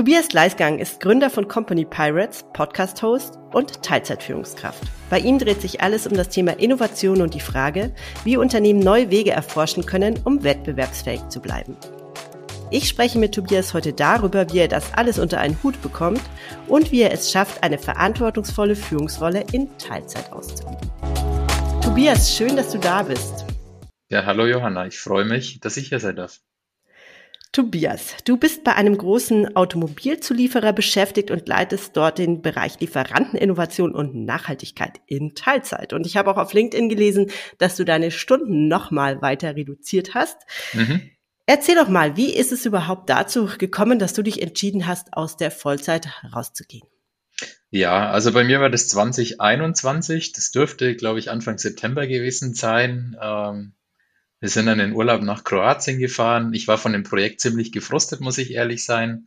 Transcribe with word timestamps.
Tobias 0.00 0.32
Leisgang 0.32 0.78
ist 0.78 1.00
Gründer 1.00 1.28
von 1.28 1.46
Company 1.46 1.84
Pirates, 1.84 2.46
Podcast-Host 2.54 3.38
und 3.52 3.82
Teilzeitführungskraft. 3.82 4.82
Bei 5.10 5.18
ihm 5.18 5.38
dreht 5.38 5.60
sich 5.60 5.82
alles 5.82 6.06
um 6.06 6.16
das 6.16 6.30
Thema 6.30 6.58
Innovation 6.58 7.20
und 7.20 7.34
die 7.34 7.40
Frage, 7.40 7.92
wie 8.24 8.38
Unternehmen 8.38 8.80
neue 8.80 9.10
Wege 9.10 9.32
erforschen 9.32 9.84
können, 9.84 10.18
um 10.24 10.42
wettbewerbsfähig 10.42 11.28
zu 11.28 11.40
bleiben. 11.40 11.76
Ich 12.70 12.88
spreche 12.88 13.18
mit 13.18 13.34
Tobias 13.34 13.74
heute 13.74 13.92
darüber, 13.92 14.50
wie 14.50 14.60
er 14.60 14.68
das 14.68 14.94
alles 14.94 15.18
unter 15.18 15.38
einen 15.38 15.62
Hut 15.62 15.82
bekommt 15.82 16.22
und 16.66 16.92
wie 16.92 17.02
er 17.02 17.12
es 17.12 17.30
schafft, 17.30 17.62
eine 17.62 17.76
verantwortungsvolle 17.76 18.76
Führungsrolle 18.76 19.44
in 19.52 19.68
Teilzeit 19.76 20.32
auszuüben. 20.32 20.78
Tobias, 21.82 22.34
schön, 22.34 22.56
dass 22.56 22.72
du 22.72 22.78
da 22.78 23.02
bist. 23.02 23.44
Ja, 24.08 24.24
hallo 24.24 24.46
Johanna, 24.46 24.86
ich 24.86 24.98
freue 24.98 25.26
mich, 25.26 25.60
dass 25.60 25.76
ich 25.76 25.90
hier 25.90 26.00
sein 26.00 26.16
darf. 26.16 26.40
Tobias, 27.52 28.14
du 28.24 28.36
bist 28.36 28.62
bei 28.62 28.76
einem 28.76 28.96
großen 28.96 29.56
Automobilzulieferer 29.56 30.72
beschäftigt 30.72 31.32
und 31.32 31.48
leitest 31.48 31.96
dort 31.96 32.18
den 32.18 32.42
Bereich 32.42 32.78
Lieferanteninnovation 32.78 33.92
und 33.92 34.14
Nachhaltigkeit 34.14 35.00
in 35.06 35.34
Teilzeit. 35.34 35.92
Und 35.92 36.06
ich 36.06 36.16
habe 36.16 36.30
auch 36.30 36.36
auf 36.36 36.52
LinkedIn 36.52 36.88
gelesen, 36.88 37.26
dass 37.58 37.74
du 37.74 37.84
deine 37.84 38.12
Stunden 38.12 38.68
nochmal 38.68 39.20
weiter 39.20 39.56
reduziert 39.56 40.14
hast. 40.14 40.36
Mhm. 40.74 41.10
Erzähl 41.46 41.74
doch 41.74 41.88
mal, 41.88 42.16
wie 42.16 42.32
ist 42.32 42.52
es 42.52 42.64
überhaupt 42.66 43.10
dazu 43.10 43.48
gekommen, 43.58 43.98
dass 43.98 44.12
du 44.12 44.22
dich 44.22 44.40
entschieden 44.40 44.86
hast, 44.86 45.14
aus 45.14 45.36
der 45.36 45.50
Vollzeit 45.50 46.06
rauszugehen? 46.32 46.86
Ja, 47.70 48.10
also 48.10 48.32
bei 48.32 48.44
mir 48.44 48.60
war 48.60 48.70
das 48.70 48.86
2021. 48.86 50.32
Das 50.32 50.52
dürfte, 50.52 50.94
glaube 50.94 51.18
ich, 51.18 51.32
Anfang 51.32 51.58
September 51.58 52.06
gewesen 52.06 52.54
sein. 52.54 53.16
Ähm, 53.20 53.72
wir 54.40 54.48
sind 54.48 54.66
dann 54.66 54.80
in 54.80 54.94
Urlaub 54.94 55.22
nach 55.22 55.44
Kroatien 55.44 55.98
gefahren. 55.98 56.52
Ich 56.54 56.66
war 56.66 56.78
von 56.78 56.92
dem 56.92 57.02
Projekt 57.02 57.40
ziemlich 57.40 57.72
gefrustet, 57.72 58.20
muss 58.20 58.38
ich 58.38 58.52
ehrlich 58.52 58.84
sein. 58.84 59.26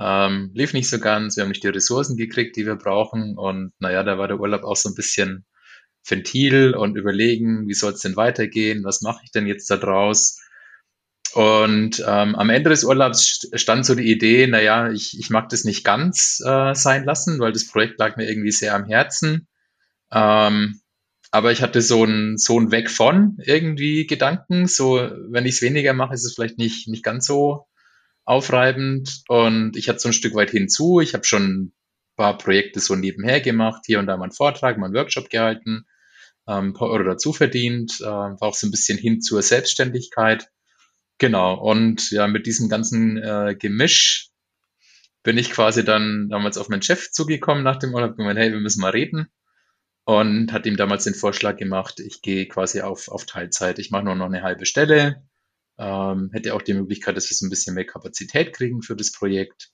Ähm, 0.00 0.50
lief 0.54 0.72
nicht 0.72 0.88
so 0.88 0.98
ganz. 0.98 1.36
Wir 1.36 1.42
haben 1.42 1.50
nicht 1.50 1.64
die 1.64 1.68
Ressourcen 1.68 2.16
gekriegt, 2.16 2.56
die 2.56 2.66
wir 2.66 2.76
brauchen. 2.76 3.36
Und 3.36 3.72
naja, 3.80 4.02
da 4.04 4.16
war 4.16 4.28
der 4.28 4.40
Urlaub 4.40 4.62
auch 4.64 4.76
so 4.76 4.88
ein 4.88 4.94
bisschen 4.94 5.44
Ventil 6.06 6.74
und 6.74 6.96
überlegen, 6.96 7.66
wie 7.66 7.74
soll 7.74 7.92
es 7.92 8.00
denn 8.00 8.16
weitergehen? 8.16 8.84
Was 8.84 9.02
mache 9.02 9.22
ich 9.24 9.30
denn 9.32 9.46
jetzt 9.46 9.70
da 9.70 9.76
draus? 9.76 10.40
Und 11.32 12.00
ähm, 12.06 12.36
am 12.36 12.50
Ende 12.50 12.70
des 12.70 12.84
Urlaubs 12.84 13.48
stand 13.54 13.84
so 13.84 13.96
die 13.96 14.10
Idee, 14.10 14.46
naja, 14.46 14.90
ich, 14.90 15.18
ich 15.18 15.30
mag 15.30 15.48
das 15.48 15.64
nicht 15.64 15.84
ganz 15.84 16.40
äh, 16.44 16.74
sein 16.74 17.04
lassen, 17.04 17.40
weil 17.40 17.52
das 17.52 17.66
Projekt 17.66 17.98
lag 17.98 18.16
mir 18.16 18.28
irgendwie 18.28 18.52
sehr 18.52 18.74
am 18.74 18.84
Herzen. 18.84 19.48
Ähm, 20.12 20.80
aber 21.34 21.50
ich 21.50 21.62
hatte 21.62 21.82
so 21.82 22.04
ein, 22.04 22.38
so 22.38 22.60
ein 22.60 22.70
Weg 22.70 22.88
von 22.88 23.38
irgendwie 23.44 24.06
Gedanken. 24.06 24.68
So, 24.68 24.98
wenn 25.30 25.46
ich 25.46 25.56
es 25.56 25.62
weniger 25.62 25.92
mache, 25.92 26.14
ist 26.14 26.24
es 26.24 26.34
vielleicht 26.34 26.58
nicht, 26.58 26.86
nicht 26.86 27.02
ganz 27.02 27.26
so 27.26 27.66
aufreibend. 28.24 29.24
Und 29.26 29.76
ich 29.76 29.88
hatte 29.88 29.98
so 29.98 30.10
ein 30.10 30.12
Stück 30.12 30.36
weit 30.36 30.52
hinzu. 30.52 31.00
Ich 31.00 31.12
habe 31.12 31.24
schon 31.24 31.42
ein 31.42 31.72
paar 32.14 32.38
Projekte 32.38 32.78
so 32.78 32.94
nebenher 32.94 33.40
gemacht, 33.40 33.82
hier 33.84 33.98
und 33.98 34.06
da 34.06 34.16
mal 34.16 34.26
einen 34.26 34.32
Vortrag, 34.32 34.78
mal 34.78 34.86
einen 34.86 34.94
Workshop 34.94 35.28
gehalten, 35.28 35.86
ähm, 36.46 36.68
ein 36.68 36.72
paar 36.72 36.88
Euro 36.90 37.02
dazu 37.02 37.32
verdient, 37.32 38.00
äh, 38.00 38.04
war 38.04 38.42
auch 38.42 38.54
so 38.54 38.68
ein 38.68 38.70
bisschen 38.70 38.96
hin 38.96 39.20
zur 39.20 39.42
Selbstständigkeit. 39.42 40.52
Genau. 41.18 41.54
Und 41.54 42.12
ja, 42.12 42.28
mit 42.28 42.46
diesem 42.46 42.68
ganzen 42.68 43.16
äh, 43.16 43.56
Gemisch 43.58 44.28
bin 45.24 45.36
ich 45.36 45.50
quasi 45.50 45.84
dann 45.84 46.28
damals 46.28 46.58
auf 46.58 46.68
meinen 46.68 46.82
Chef 46.82 47.10
zugekommen 47.10 47.64
nach 47.64 47.80
dem 47.80 47.92
Urlaub 47.92 48.16
gemeint, 48.16 48.38
hey, 48.38 48.52
wir 48.52 48.60
müssen 48.60 48.80
mal 48.80 48.92
reden 48.92 49.32
und 50.04 50.52
hat 50.52 50.66
ihm 50.66 50.76
damals 50.76 51.04
den 51.04 51.14
Vorschlag 51.14 51.56
gemacht, 51.56 52.00
ich 52.00 52.20
gehe 52.22 52.46
quasi 52.46 52.82
auf, 52.82 53.08
auf 53.08 53.24
Teilzeit. 53.24 53.78
Ich 53.78 53.90
mache 53.90 54.04
nur 54.04 54.14
noch 54.14 54.26
eine 54.26 54.42
halbe 54.42 54.66
Stelle, 54.66 55.22
ähm, 55.78 56.30
hätte 56.32 56.54
auch 56.54 56.62
die 56.62 56.74
Möglichkeit, 56.74 57.16
dass 57.16 57.30
wir 57.30 57.36
so 57.36 57.46
ein 57.46 57.50
bisschen 57.50 57.74
mehr 57.74 57.86
Kapazität 57.86 58.52
kriegen 58.54 58.82
für 58.82 58.96
das 58.96 59.12
Projekt. 59.12 59.70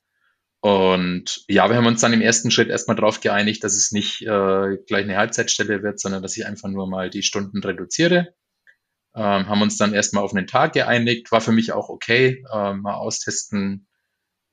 Und 0.61 1.45
ja, 1.49 1.69
wir 1.69 1.77
haben 1.77 1.87
uns 1.87 2.03
dann 2.03 2.13
im 2.13 2.21
ersten 2.21 2.51
Schritt 2.51 2.69
erstmal 2.69 2.97
darauf 2.97 3.21
geeinigt, 3.21 3.65
dass 3.65 3.75
es 3.75 3.93
nicht 3.93 4.23
äh, 4.23 4.77
gleich 4.87 5.05
eine 5.05 5.17
Halbzeitstelle 5.17 5.83
wird, 5.83 5.99
sondern 5.99 6.23
dass 6.23 6.37
ich 6.37 6.47
einfach 6.47 6.69
nur 6.69 6.87
mal 6.89 7.11
die 7.11 7.23
Stunden 7.23 7.63
reduziere. 7.63 8.35
Ähm, 9.15 9.49
haben 9.49 9.63
uns 9.63 9.77
dann 9.77 9.95
erstmal 9.95 10.23
auf 10.23 10.35
einen 10.35 10.47
Tag 10.47 10.75
geeinigt, 10.75 11.33
war 11.33 11.41
für 11.41 11.53
mich 11.53 11.73
auch 11.73 11.89
okay, 11.89 12.45
ähm, 12.53 12.83
mal 12.83 12.95
austesten, 12.95 13.89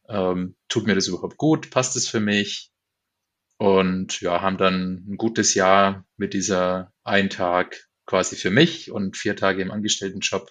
ähm, 0.10 0.56
tut 0.70 0.88
mir 0.88 0.96
das 0.96 1.08
überhaupt 1.08 1.38
gut, 1.38 1.70
passt 1.70 1.96
es 1.96 2.08
für 2.08 2.22
mich, 2.22 2.72
und 3.58 4.22
ja, 4.22 4.42
haben 4.42 4.58
dann 4.58 5.06
ein 5.08 5.18
gutes 5.18 5.54
Jahr 5.56 6.06
mit 6.16 6.34
dieser 6.34 6.94
einen 7.04 7.30
Tag 7.30 7.88
quasi 8.06 8.36
für 8.36 8.52
mich 8.52 8.92
und 8.92 9.18
vier 9.18 9.36
Tage 9.36 9.62
im 9.62 9.72
Angestelltenjob 9.72 10.50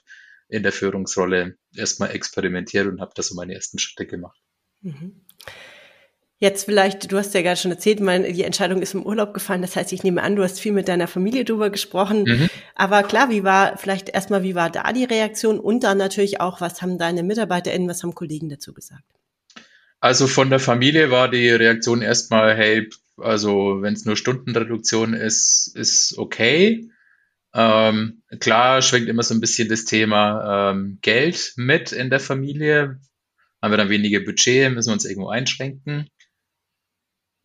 in 0.48 0.62
der 0.62 0.72
Führungsrolle 0.72 1.56
erstmal 1.74 2.10
experimentiert 2.10 2.86
und 2.86 3.00
habe 3.00 3.12
da 3.14 3.22
so 3.22 3.34
meine 3.34 3.54
ersten 3.54 3.78
Schritte 3.78 4.06
gemacht. 4.06 4.38
Mhm. 4.82 5.22
Jetzt 6.38 6.66
vielleicht, 6.66 7.10
du 7.10 7.16
hast 7.16 7.32
ja 7.32 7.40
gerade 7.40 7.56
schon 7.56 7.70
erzählt, 7.70 8.00
meine, 8.00 8.30
die 8.30 8.42
Entscheidung 8.42 8.82
ist 8.82 8.92
im 8.92 9.06
Urlaub 9.06 9.32
gefallen. 9.32 9.62
Das 9.62 9.74
heißt, 9.74 9.90
ich 9.92 10.04
nehme 10.04 10.22
an, 10.22 10.36
du 10.36 10.42
hast 10.42 10.60
viel 10.60 10.72
mit 10.72 10.86
deiner 10.86 11.08
Familie 11.08 11.46
drüber 11.46 11.70
gesprochen. 11.70 12.24
Mhm. 12.24 12.50
Aber 12.74 13.02
klar, 13.04 13.30
wie 13.30 13.42
war, 13.42 13.78
vielleicht 13.78 14.10
erstmal, 14.10 14.42
wie 14.42 14.54
war 14.54 14.68
da 14.68 14.92
die 14.92 15.04
Reaktion? 15.04 15.58
Und 15.58 15.82
dann 15.82 15.96
natürlich 15.96 16.40
auch, 16.42 16.60
was 16.60 16.82
haben 16.82 16.98
deine 16.98 17.22
MitarbeiterInnen, 17.22 17.88
was 17.88 18.02
haben 18.02 18.14
Kollegen 18.14 18.50
dazu 18.50 18.74
gesagt? 18.74 19.15
Also 20.06 20.28
von 20.28 20.50
der 20.50 20.60
Familie 20.60 21.10
war 21.10 21.28
die 21.28 21.50
Reaktion 21.50 22.00
erstmal, 22.00 22.56
hey, 22.56 22.88
also 23.16 23.82
wenn 23.82 23.94
es 23.94 24.04
nur 24.04 24.16
Stundenreduktion 24.16 25.14
ist, 25.14 25.72
ist 25.74 26.16
okay. 26.16 26.88
Ähm, 27.52 28.22
klar 28.38 28.82
schwenkt 28.82 29.08
immer 29.08 29.24
so 29.24 29.34
ein 29.34 29.40
bisschen 29.40 29.68
das 29.68 29.84
Thema 29.84 30.70
ähm, 30.70 31.00
Geld 31.02 31.54
mit 31.56 31.90
in 31.90 32.08
der 32.08 32.20
Familie. 32.20 33.00
Haben 33.60 33.72
wir 33.72 33.78
dann 33.78 33.90
weniger 33.90 34.20
Budget, 34.20 34.72
müssen 34.72 34.90
wir 34.90 34.92
uns 34.92 35.06
irgendwo 35.06 35.28
einschränken. 35.28 36.08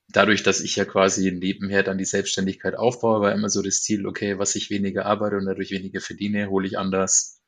Dadurch, 0.10 0.44
dass 0.44 0.62
ich 0.62 0.76
ja 0.76 0.86
quasi 0.86 1.32
nebenher 1.32 1.82
dann 1.82 1.98
die 1.98 2.06
Selbstständigkeit 2.06 2.76
aufbaue, 2.76 3.22
war 3.22 3.34
immer 3.34 3.50
so 3.50 3.64
das 3.64 3.82
Ziel, 3.82 4.06
okay, 4.06 4.38
was 4.38 4.54
ich 4.54 4.70
weniger 4.70 5.08
arbeite 5.08 5.38
und 5.38 5.48
dadurch 5.48 5.72
weniger 5.72 6.00
verdiene, 6.00 6.52
hole 6.52 6.68
ich 6.68 6.78
anders 6.78 7.41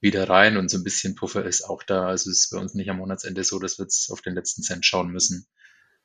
wieder 0.00 0.28
rein 0.28 0.56
und 0.56 0.70
so 0.70 0.78
ein 0.78 0.84
bisschen 0.84 1.14
Puffer 1.14 1.44
ist 1.44 1.62
auch 1.62 1.82
da. 1.82 2.06
Also 2.06 2.30
es 2.30 2.44
ist 2.44 2.50
bei 2.50 2.58
uns 2.58 2.74
nicht 2.74 2.90
am 2.90 2.98
Monatsende 2.98 3.44
so, 3.44 3.58
dass 3.58 3.78
wir 3.78 3.84
jetzt 3.84 4.10
auf 4.10 4.22
den 4.22 4.34
letzten 4.34 4.62
Cent 4.62 4.84
schauen 4.86 5.10
müssen. 5.10 5.46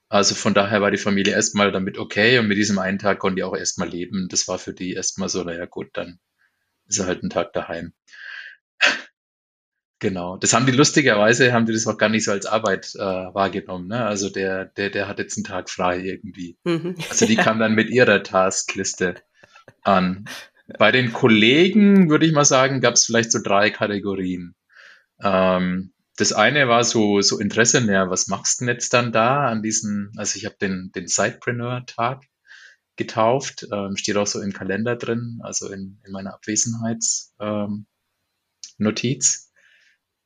Also 0.10 0.36
von 0.36 0.54
daher 0.54 0.82
war 0.82 0.92
die 0.92 0.98
Familie 0.98 1.34
erstmal 1.34 1.72
damit 1.72 1.98
okay 1.98 2.38
und 2.38 2.48
mit 2.48 2.58
diesem 2.58 2.78
einen 2.78 3.00
Tag 3.00 3.20
konnten 3.20 3.38
die 3.38 3.44
auch 3.44 3.56
erstmal 3.56 3.90
leben. 3.90 4.28
Das 4.30 4.48
war 4.48 4.60
für 4.60 4.74
die 4.74 4.94
erstmal 4.94 5.30
so, 5.30 5.44
naja 5.44 5.66
gut, 5.66 5.90
dann 5.94 6.20
ist 6.88 7.00
er 7.00 7.08
halt 7.08 7.24
ein 7.24 7.30
Tag 7.30 7.54
daheim. 7.54 7.94
genau. 10.00 10.38
Das 10.38 10.54
haben 10.54 10.68
die 10.68 10.74
lustigerweise, 10.74 11.54
haben 11.54 11.66
die 11.66 11.74
das 11.74 11.88
auch 11.88 11.98
gar 11.98 12.10
nicht 12.10 12.26
so 12.26 12.32
als 12.32 12.46
Arbeit 12.46 12.94
äh, 12.96 13.00
wahrgenommen. 13.00 13.88
Ne? 13.88 14.06
Also 14.06 14.30
der, 14.30 14.66
der, 14.66 14.92
der 14.92 15.08
hat 15.08 15.18
jetzt 15.18 15.38
einen 15.38 15.46
Tag 15.46 15.70
frei 15.70 16.00
irgendwie. 16.00 16.58
Mhm. 16.64 16.96
Also 17.10 17.26
die 17.26 17.36
kam 17.38 17.60
dann 17.60 17.74
mit 17.74 17.90
ihrer 17.90 18.22
Taskliste 18.22 19.16
an. 19.82 20.26
Bei 20.68 20.92
den 20.92 21.14
Kollegen 21.14 22.10
würde 22.10 22.26
ich 22.26 22.34
mal 22.34 22.46
sagen, 22.46 22.82
gab 22.82 22.96
es 22.96 23.06
vielleicht 23.06 23.32
so 23.32 23.40
drei 23.42 23.70
Kategorien. 23.70 24.56
Ähm, 25.22 25.94
das 26.18 26.34
eine 26.34 26.68
war 26.68 26.84
so, 26.84 27.22
so 27.22 27.40
Interesse 27.40 27.82
mehr, 27.82 28.10
was 28.10 28.28
machst 28.28 28.62
du 28.62 28.66
denn 28.66 28.74
jetzt 28.74 28.94
dann 28.94 29.12
da 29.12 29.48
an 29.48 29.62
diesen, 29.62 30.12
also 30.18 30.38
ich 30.38 30.46
habe 30.46 30.56
den, 30.60 30.92
den 30.96 31.08
Sidepreneur-Tag 31.08 32.24
getauft, 32.96 33.68
ähm, 33.72 33.98
steht 33.98 34.18
auch 34.18 34.28
so 34.28 34.42
im 34.42 34.54
Kalender 34.54 34.96
drin, 34.96 35.40
also 35.44 35.70
in, 35.72 36.00
in 36.06 36.12
meiner 36.12 36.34
Abwesenheitsnotiz. 36.34 37.36
Ähm, 37.42 37.86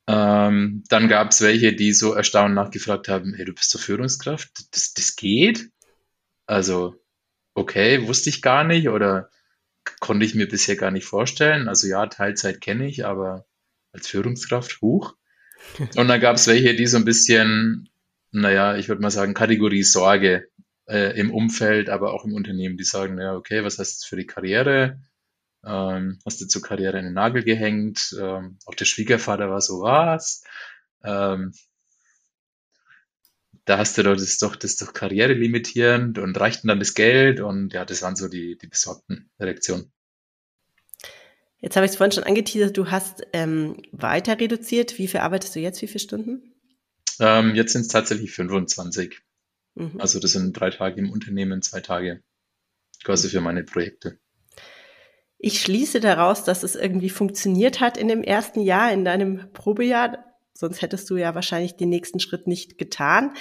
ähm, 0.08 0.84
dann 0.88 1.08
gab 1.08 1.30
es 1.30 1.40
welche, 1.42 1.74
die 1.74 1.92
so 1.92 2.14
erstaunt 2.14 2.54
nachgefragt 2.54 3.08
haben, 3.08 3.34
hey, 3.34 3.44
du 3.44 3.52
bist 3.52 3.70
zur 3.70 3.80
Führungskraft, 3.80 4.50
das, 4.74 4.94
das 4.94 5.16
geht? 5.16 5.70
Also, 6.46 6.94
okay, 7.54 8.06
wusste 8.06 8.30
ich 8.30 8.42
gar 8.42 8.64
nicht 8.64 8.88
oder 8.88 9.28
konnte 10.00 10.26
ich 10.26 10.34
mir 10.34 10.48
bisher 10.48 10.76
gar 10.76 10.90
nicht 10.90 11.06
vorstellen. 11.06 11.68
Also 11.68 11.86
ja, 11.86 12.06
Teilzeit 12.06 12.60
kenne 12.60 12.86
ich, 12.86 13.04
aber 13.04 13.46
als 13.92 14.08
Führungskraft, 14.08 14.80
huch. 14.80 15.16
Und 15.96 16.08
dann 16.08 16.20
gab 16.20 16.36
es 16.36 16.46
welche, 16.46 16.74
die 16.74 16.86
so 16.86 16.96
ein 16.96 17.04
bisschen, 17.04 17.88
naja, 18.32 18.76
ich 18.76 18.88
würde 18.88 19.02
mal 19.02 19.10
sagen, 19.10 19.34
Kategorie 19.34 19.82
Sorge 19.82 20.48
äh, 20.88 21.18
im 21.18 21.32
Umfeld, 21.32 21.90
aber 21.90 22.12
auch 22.14 22.24
im 22.24 22.34
Unternehmen, 22.34 22.76
die 22.76 22.84
sagen, 22.84 23.18
ja, 23.18 23.34
okay, 23.34 23.64
was 23.64 23.78
heißt 23.78 24.00
das 24.00 24.04
für 24.04 24.16
die 24.16 24.26
Karriere? 24.26 25.00
Ähm, 25.64 26.18
hast 26.24 26.40
du 26.40 26.46
zur 26.46 26.62
Karriere 26.62 26.98
einen 26.98 27.12
Nagel 27.12 27.44
gehängt? 27.44 28.16
Ähm, 28.18 28.58
auch 28.64 28.74
der 28.74 28.86
Schwiegervater 28.86 29.50
war 29.50 29.60
so, 29.60 29.82
was? 29.82 30.42
Ähm, 31.04 31.52
da 33.70 33.78
hast 33.78 33.96
du 33.96 34.02
doch, 34.02 34.14
das 34.14 34.24
ist 34.24 34.42
doch, 34.42 34.56
das 34.56 34.72
ist 34.72 34.82
doch 34.82 34.92
karrierelimitierend 34.92 36.18
und 36.18 36.38
reicht 36.40 36.68
dann 36.68 36.80
das 36.80 36.94
Geld 36.94 37.38
und 37.38 37.72
ja, 37.72 37.84
das 37.84 38.02
waren 38.02 38.16
so 38.16 38.26
die, 38.26 38.58
die 38.58 38.66
besorgten 38.66 39.30
Reaktionen. 39.38 39.92
Jetzt 41.60 41.76
habe 41.76 41.86
ich 41.86 41.92
es 41.92 41.96
vorhin 41.96 42.10
schon 42.10 42.24
angeteasert, 42.24 42.76
du 42.76 42.90
hast 42.90 43.22
ähm, 43.32 43.80
weiter 43.92 44.40
reduziert. 44.40 44.98
Wie 44.98 45.06
viel 45.06 45.20
arbeitest 45.20 45.54
du 45.54 45.60
jetzt? 45.60 45.80
Wie 45.82 45.86
viele 45.86 46.00
Stunden? 46.00 46.52
Ähm, 47.20 47.54
jetzt 47.54 47.72
sind 47.72 47.82
es 47.82 47.88
tatsächlich 47.88 48.32
25. 48.32 49.20
Mhm. 49.76 50.00
Also 50.00 50.18
das 50.18 50.32
sind 50.32 50.52
drei 50.58 50.70
Tage 50.70 51.00
im 51.00 51.12
Unternehmen, 51.12 51.62
zwei 51.62 51.80
Tage 51.80 52.24
quasi 53.04 53.28
für 53.28 53.40
meine 53.40 53.62
Projekte. 53.62 54.18
Ich 55.38 55.60
schließe 55.60 56.00
daraus, 56.00 56.42
dass 56.42 56.64
es 56.64 56.74
irgendwie 56.74 57.10
funktioniert 57.10 57.78
hat 57.78 57.96
in 57.96 58.08
dem 58.08 58.24
ersten 58.24 58.62
Jahr, 58.62 58.92
in 58.92 59.04
deinem 59.04 59.52
Probejahr. 59.52 60.24
Sonst 60.54 60.82
hättest 60.82 61.08
du 61.10 61.16
ja 61.16 61.34
wahrscheinlich 61.34 61.76
den 61.76 61.88
nächsten 61.88 62.20
Schritt 62.20 62.46
nicht 62.46 62.78
getan. 62.78 63.34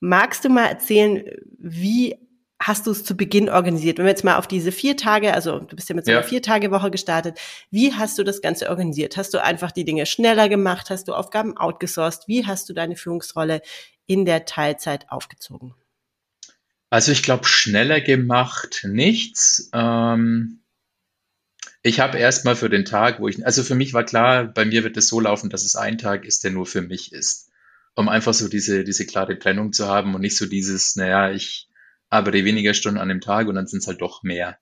Magst 0.00 0.44
du 0.44 0.48
mal 0.48 0.66
erzählen, 0.66 1.24
wie 1.58 2.16
hast 2.60 2.86
du 2.86 2.90
es 2.90 3.04
zu 3.04 3.16
Beginn 3.16 3.48
organisiert? 3.48 3.98
Wenn 3.98 4.04
wir 4.04 4.10
jetzt 4.10 4.24
mal 4.24 4.36
auf 4.36 4.46
diese 4.46 4.70
vier 4.70 4.96
Tage, 4.96 5.34
also 5.34 5.60
du 5.60 5.74
bist 5.74 5.88
ja 5.88 5.94
mit 5.94 6.04
so 6.04 6.12
einer 6.12 6.20
ja. 6.20 6.26
Vier-Tage-Woche 6.26 6.90
gestartet, 6.90 7.38
wie 7.70 7.94
hast 7.94 8.18
du 8.18 8.22
das 8.22 8.42
Ganze 8.42 8.68
organisiert? 8.68 9.16
Hast 9.16 9.32
du 9.34 9.42
einfach 9.42 9.72
die 9.72 9.84
Dinge 9.84 10.06
schneller 10.06 10.48
gemacht? 10.48 10.90
Hast 10.90 11.08
du 11.08 11.14
Aufgaben 11.14 11.56
outgesourced? 11.56 12.28
Wie 12.28 12.46
hast 12.46 12.68
du 12.68 12.74
deine 12.74 12.96
Führungsrolle 12.96 13.62
in 14.06 14.26
der 14.26 14.44
Teilzeit 14.44 15.10
aufgezogen? 15.10 15.74
Also 16.90 17.12
ich 17.12 17.22
glaube, 17.22 17.46
schneller 17.46 18.00
gemacht 18.00 18.84
nichts. 18.84 19.70
Ähm, 19.72 20.59
ich 21.82 22.00
habe 22.00 22.18
erstmal 22.18 22.56
für 22.56 22.68
den 22.68 22.84
Tag, 22.84 23.20
wo 23.20 23.28
ich, 23.28 23.44
also 23.44 23.62
für 23.62 23.74
mich 23.74 23.94
war 23.94 24.04
klar, 24.04 24.44
bei 24.44 24.64
mir 24.64 24.84
wird 24.84 24.96
es 24.96 25.08
so 25.08 25.20
laufen, 25.20 25.50
dass 25.50 25.64
es 25.64 25.76
ein 25.76 25.98
Tag 25.98 26.24
ist, 26.26 26.44
der 26.44 26.50
nur 26.50 26.66
für 26.66 26.82
mich 26.82 27.12
ist. 27.12 27.50
Um 27.94 28.08
einfach 28.08 28.34
so 28.34 28.48
diese, 28.48 28.84
diese 28.84 29.06
klare 29.06 29.38
Trennung 29.38 29.72
zu 29.72 29.86
haben 29.86 30.14
und 30.14 30.20
nicht 30.20 30.36
so 30.36 30.46
dieses, 30.46 30.94
naja, 30.96 31.32
ich 31.32 31.68
arbeite 32.08 32.44
weniger 32.44 32.74
Stunden 32.74 33.00
an 33.00 33.08
dem 33.08 33.20
Tag 33.20 33.48
und 33.48 33.54
dann 33.54 33.66
sind 33.66 33.80
es 33.80 33.86
halt 33.86 34.00
doch 34.00 34.22
mehr. 34.22 34.58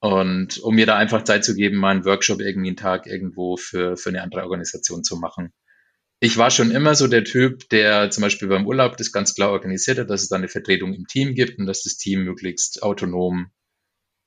Und 0.00 0.58
um 0.58 0.74
mir 0.74 0.86
da 0.86 0.96
einfach 0.96 1.22
Zeit 1.22 1.44
zu 1.44 1.54
geben, 1.54 1.76
mal 1.76 1.90
einen 1.90 2.04
Workshop 2.04 2.40
irgendwie 2.40 2.70
einen 2.70 2.76
Tag 2.76 3.06
irgendwo 3.06 3.56
für, 3.56 3.96
für 3.96 4.08
eine 4.08 4.22
andere 4.22 4.42
Organisation 4.42 5.04
zu 5.04 5.16
machen. 5.16 5.52
Ich 6.18 6.36
war 6.38 6.50
schon 6.50 6.72
immer 6.72 6.94
so 6.96 7.06
der 7.06 7.24
Typ, 7.24 7.68
der 7.68 8.10
zum 8.10 8.22
Beispiel 8.22 8.48
beim 8.48 8.66
Urlaub 8.66 8.96
das 8.96 9.12
ganz 9.12 9.34
klar 9.34 9.50
organisiert 9.50 9.98
hat, 9.98 10.10
dass 10.10 10.22
es 10.22 10.28
da 10.28 10.36
eine 10.36 10.48
Vertretung 10.48 10.92
im 10.92 11.06
Team 11.06 11.34
gibt 11.34 11.58
und 11.58 11.66
dass 11.66 11.82
das 11.82 11.96
Team 11.96 12.24
möglichst 12.24 12.82
autonom 12.82 13.52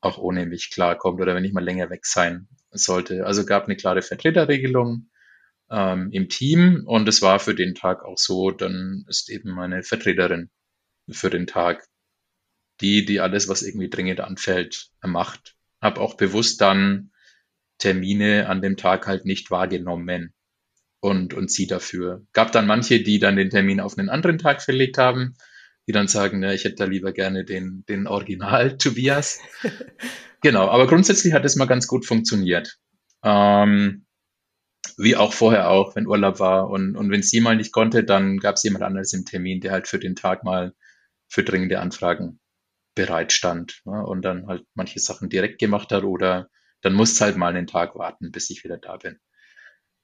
auch 0.05 0.17
ohne 0.17 0.45
mich 0.45 0.71
klarkommt 0.71 1.19
oder 1.19 1.35
wenn 1.35 1.43
ich 1.43 1.53
mal 1.53 1.63
länger 1.63 1.89
weg 1.89 2.05
sein 2.05 2.47
sollte. 2.71 3.25
Also 3.25 3.45
gab 3.45 3.65
eine 3.65 3.75
klare 3.75 4.01
Vertreterregelung 4.01 5.09
ähm, 5.69 6.09
im 6.11 6.29
Team 6.29 6.83
und 6.85 7.07
es 7.09 7.21
war 7.21 7.39
für 7.39 7.55
den 7.55 7.75
Tag 7.75 8.05
auch 8.05 8.17
so, 8.17 8.51
dann 8.51 9.05
ist 9.09 9.29
eben 9.29 9.51
meine 9.51 9.83
Vertreterin 9.83 10.49
für 11.09 11.29
den 11.29 11.47
Tag 11.47 11.87
die, 12.81 13.05
die 13.05 13.19
alles, 13.19 13.47
was 13.47 13.61
irgendwie 13.61 13.89
dringend 13.89 14.19
anfällt, 14.19 14.89
macht. 15.01 15.55
Hab 15.81 15.97
auch 15.97 16.17
bewusst 16.17 16.61
dann 16.61 17.11
Termine 17.77 18.47
an 18.47 18.61
dem 18.61 18.77
Tag 18.77 19.07
halt 19.07 19.25
nicht 19.25 19.49
wahrgenommen 19.51 20.33
und, 20.99 21.33
und 21.33 21.51
sie 21.51 21.67
dafür. 21.67 22.25
Gab 22.33 22.51
dann 22.51 22.67
manche, 22.67 23.01
die 23.01 23.19
dann 23.19 23.37
den 23.37 23.49
Termin 23.49 23.79
auf 23.79 23.97
einen 23.97 24.09
anderen 24.09 24.37
Tag 24.37 24.61
verlegt 24.61 24.97
haben, 24.97 25.35
die 25.87 25.91
dann 25.91 26.07
sagen, 26.07 26.39
ne, 26.39 26.53
ich 26.53 26.63
hätte 26.63 26.75
da 26.75 26.85
lieber 26.85 27.11
gerne 27.11 27.45
den, 27.45 27.83
den 27.87 28.07
Original 28.07 28.77
Tobias. 28.77 29.39
genau, 30.41 30.67
aber 30.69 30.87
grundsätzlich 30.87 31.33
hat 31.33 31.45
es 31.45 31.55
mal 31.55 31.65
ganz 31.65 31.87
gut 31.87 32.05
funktioniert. 32.05 32.77
Ähm, 33.23 34.05
wie 34.97 35.15
auch 35.15 35.33
vorher 35.33 35.69
auch, 35.69 35.95
wenn 35.95 36.07
Urlaub 36.07 36.39
war 36.39 36.69
und, 36.69 36.95
und 36.95 37.11
wenn 37.11 37.23
sie 37.23 37.41
mal 37.41 37.55
nicht 37.55 37.71
konnte, 37.71 38.03
dann 38.03 38.37
gab 38.37 38.55
es 38.55 38.63
jemand 38.63 38.83
anderes 38.83 39.13
im 39.13 39.25
Termin, 39.25 39.59
der 39.59 39.71
halt 39.71 39.87
für 39.87 39.99
den 39.99 40.15
Tag 40.15 40.43
mal 40.43 40.73
für 41.27 41.43
dringende 41.43 41.79
Anfragen 41.79 42.39
bereit 42.93 43.33
stand 43.33 43.81
ne, 43.85 44.05
und 44.05 44.21
dann 44.23 44.47
halt 44.47 44.65
manche 44.73 44.99
Sachen 44.99 45.29
direkt 45.29 45.59
gemacht 45.59 45.91
hat 45.91 46.03
oder 46.03 46.49
dann 46.81 46.93
muss 46.93 47.19
halt 47.19 47.35
mal 47.35 47.49
einen 47.49 47.67
Tag 47.67 47.95
warten, 47.95 48.31
bis 48.31 48.49
ich 48.49 48.63
wieder 48.63 48.77
da 48.77 48.97
bin. 48.97 49.19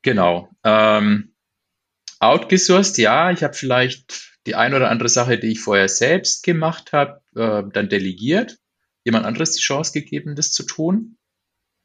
Genau. 0.02 0.50
Ähm, 0.64 1.36
outgesourced, 2.20 2.98
ja, 2.98 3.32
ich 3.32 3.44
habe 3.44 3.54
vielleicht 3.54 4.31
die 4.48 4.56
ein 4.56 4.74
oder 4.74 4.90
andere 4.90 5.10
Sache, 5.10 5.38
die 5.38 5.52
ich 5.52 5.60
vorher 5.60 5.88
selbst 5.88 6.44
gemacht 6.44 6.94
habe, 6.94 7.22
äh, 7.36 7.64
dann 7.72 7.90
delegiert, 7.90 8.58
jemand 9.04 9.26
anderes 9.26 9.54
die 9.54 9.62
Chance 9.62 9.94
gegeben, 9.94 10.36
das 10.36 10.52
zu 10.52 10.64
tun. 10.64 11.18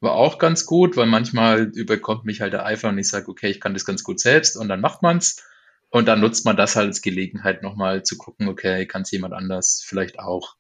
War 0.01 0.13
auch 0.13 0.39
ganz 0.39 0.67
gut, 0.67 0.97
weil 0.97 1.07
manchmal 1.07 1.71
überkommt 1.75 2.25
mich 2.25 2.41
halt 2.41 2.53
der 2.53 2.67
Eifer 2.67 2.89
und 2.89 2.99
ich 2.99 3.09
sage, 3.09 3.29
okay, 3.29 3.49
ich 3.49 3.61
kann 3.61 3.75
das 3.75 3.85
ganz 3.85 4.05
gut 4.05 4.21
selbst 4.21 4.57
und 4.57 4.69
dann 4.69 4.81
macht 4.81 5.03
man's. 5.03 5.43
Und 5.89 6.07
dann 6.07 6.21
nutzt 6.21 6.45
man 6.45 6.57
das 6.57 6.77
halt 6.77 6.89
als 6.89 7.01
Gelegenheit 7.01 7.63
nochmal 7.63 8.03
zu 8.03 8.19
gucken, 8.19 8.49
okay, 8.49 8.87
kann 8.87 9.03
es 9.03 9.11
jemand 9.11 9.33
anders 9.33 9.83
vielleicht 9.85 10.19
auch. 10.19 10.57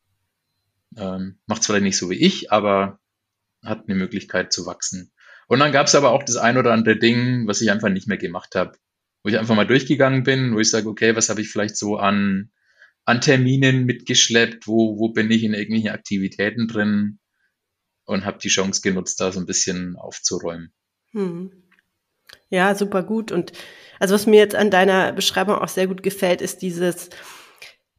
Ähm, 0.97 1.39
Macht 1.47 1.61
es 1.61 1.67
vielleicht 1.67 1.83
nicht 1.83 1.99
so 1.99 2.09
wie 2.09 2.15
ich, 2.15 2.53
aber 2.53 3.01
hat 3.63 3.85
eine 3.87 3.97
Möglichkeit 3.97 4.53
zu 4.53 4.65
wachsen. 4.67 5.13
Und 5.49 5.59
dann 5.59 5.73
gab 5.73 5.87
es 5.87 5.95
aber 5.95 6.11
auch 6.13 6.23
das 6.23 6.37
ein 6.37 6.57
oder 6.57 6.73
andere 6.73 6.97
Ding, 6.97 7.47
was 7.47 7.61
ich 7.61 7.71
einfach 7.71 7.89
nicht 7.89 8.09
mehr 8.09 8.17
gemacht 8.17 8.55
habe. 8.55 8.79
Wo 9.27 9.31
ich 9.31 9.41
einfach 9.41 9.57
mal 9.57 9.67
durchgegangen 9.67 10.23
bin, 10.23 10.55
wo 10.55 10.61
ich 10.61 10.71
sage, 10.71 10.89
okay, 10.89 11.17
was 11.17 11.31
habe 11.31 11.41
ich 11.41 11.49
vielleicht 11.49 11.77
so 11.77 11.97
an, 11.97 12.53
an 13.05 13.21
Terminen 13.21 13.85
mitgeschleppt, 13.85 14.69
wo, 14.69 15.01
wo 15.01 15.09
bin 15.09 15.29
ich 15.33 15.43
in 15.43 15.53
irgendwelchen 15.53 15.91
Aktivitäten 15.91 16.69
drin 16.69 17.19
und 18.05 18.25
habe 18.25 18.39
die 18.39 18.51
Chance 18.51 18.83
genutzt, 18.83 19.21
da 19.21 19.33
so 19.33 19.41
ein 19.41 19.47
bisschen 19.47 19.97
aufzuräumen. 19.97 20.73
Hm. 21.11 21.51
Ja, 22.51 22.77
super 22.77 23.03
gut. 23.03 23.33
Und 23.33 23.51
also 23.99 24.15
was 24.15 24.29
mir 24.29 24.39
jetzt 24.39 24.55
an 24.55 24.71
deiner 24.71 25.11
Beschreibung 25.11 25.57
auch 25.57 25.67
sehr 25.67 25.89
gut 25.89 26.05
gefällt, 26.05 26.41
ist 26.41 26.63
dieses, 26.63 27.11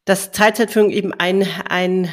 dass 0.07 0.31
Teilzeitführung 0.31 0.89
eben 0.89 1.13
ein, 1.13 1.45
ein, 1.67 2.09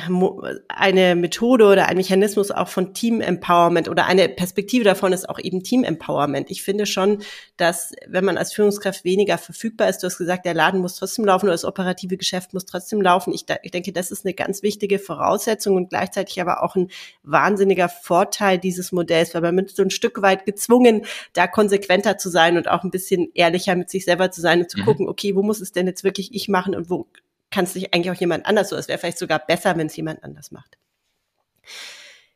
eine 0.66 1.14
Methode 1.14 1.66
oder 1.66 1.86
ein 1.86 1.96
Mechanismus 1.96 2.50
auch 2.50 2.66
von 2.66 2.92
Team 2.92 3.20
Empowerment 3.20 3.88
oder 3.88 4.06
eine 4.06 4.28
Perspektive 4.28 4.82
davon 4.82 5.12
ist 5.12 5.28
auch 5.28 5.38
eben 5.38 5.62
Team 5.62 5.84
Empowerment. 5.84 6.50
Ich 6.50 6.64
finde 6.64 6.86
schon, 6.86 7.22
dass 7.56 7.92
wenn 8.08 8.24
man 8.24 8.36
als 8.36 8.52
Führungskraft 8.52 9.04
weniger 9.04 9.38
verfügbar 9.38 9.88
ist, 9.88 9.98
du 9.98 10.08
hast 10.08 10.18
gesagt, 10.18 10.44
der 10.44 10.54
Laden 10.54 10.80
muss 10.80 10.96
trotzdem 10.96 11.24
laufen 11.24 11.46
oder 11.46 11.52
das 11.52 11.64
operative 11.64 12.16
Geschäft 12.16 12.52
muss 12.52 12.64
trotzdem 12.64 13.00
laufen. 13.00 13.32
Ich, 13.32 13.44
ich 13.62 13.70
denke, 13.70 13.92
das 13.92 14.10
ist 14.10 14.26
eine 14.26 14.34
ganz 14.34 14.64
wichtige 14.64 14.98
Voraussetzung 14.98 15.76
und 15.76 15.88
gleichzeitig 15.88 16.40
aber 16.40 16.64
auch 16.64 16.74
ein 16.74 16.88
wahnsinniger 17.22 17.88
Vorteil 17.88 18.58
dieses 18.58 18.90
Modells, 18.90 19.34
weil 19.34 19.42
man 19.42 19.54
mit 19.54 19.70
so 19.70 19.84
ein 19.84 19.90
Stück 19.90 20.20
weit 20.20 20.46
gezwungen, 20.46 21.06
da 21.32 21.46
konsequenter 21.46 22.18
zu 22.18 22.28
sein 22.28 22.56
und 22.56 22.68
auch 22.68 22.82
ein 22.82 22.90
bisschen 22.90 23.28
ehrlicher 23.34 23.76
mit 23.76 23.88
sich 23.88 24.04
selber 24.04 24.32
zu 24.32 24.40
sein 24.40 24.62
und 24.62 24.70
zu 24.70 24.80
mhm. 24.80 24.84
gucken, 24.84 25.08
okay, 25.08 25.36
wo 25.36 25.44
muss 25.44 25.60
es 25.60 25.70
denn 25.70 25.86
jetzt 25.86 26.02
wirklich 26.02 26.34
ich 26.34 26.48
machen 26.48 26.74
und 26.74 26.90
wo 26.90 27.06
kann 27.54 27.66
es 27.66 27.72
sich 27.72 27.94
eigentlich 27.94 28.10
auch 28.10 28.20
jemand 28.20 28.46
anders 28.46 28.68
so. 28.68 28.76
Es 28.76 28.88
wäre 28.88 28.98
vielleicht 28.98 29.18
sogar 29.18 29.38
besser, 29.38 29.76
wenn 29.76 29.86
es 29.86 29.94
jemand 29.94 30.24
anders 30.24 30.50
macht. 30.50 30.76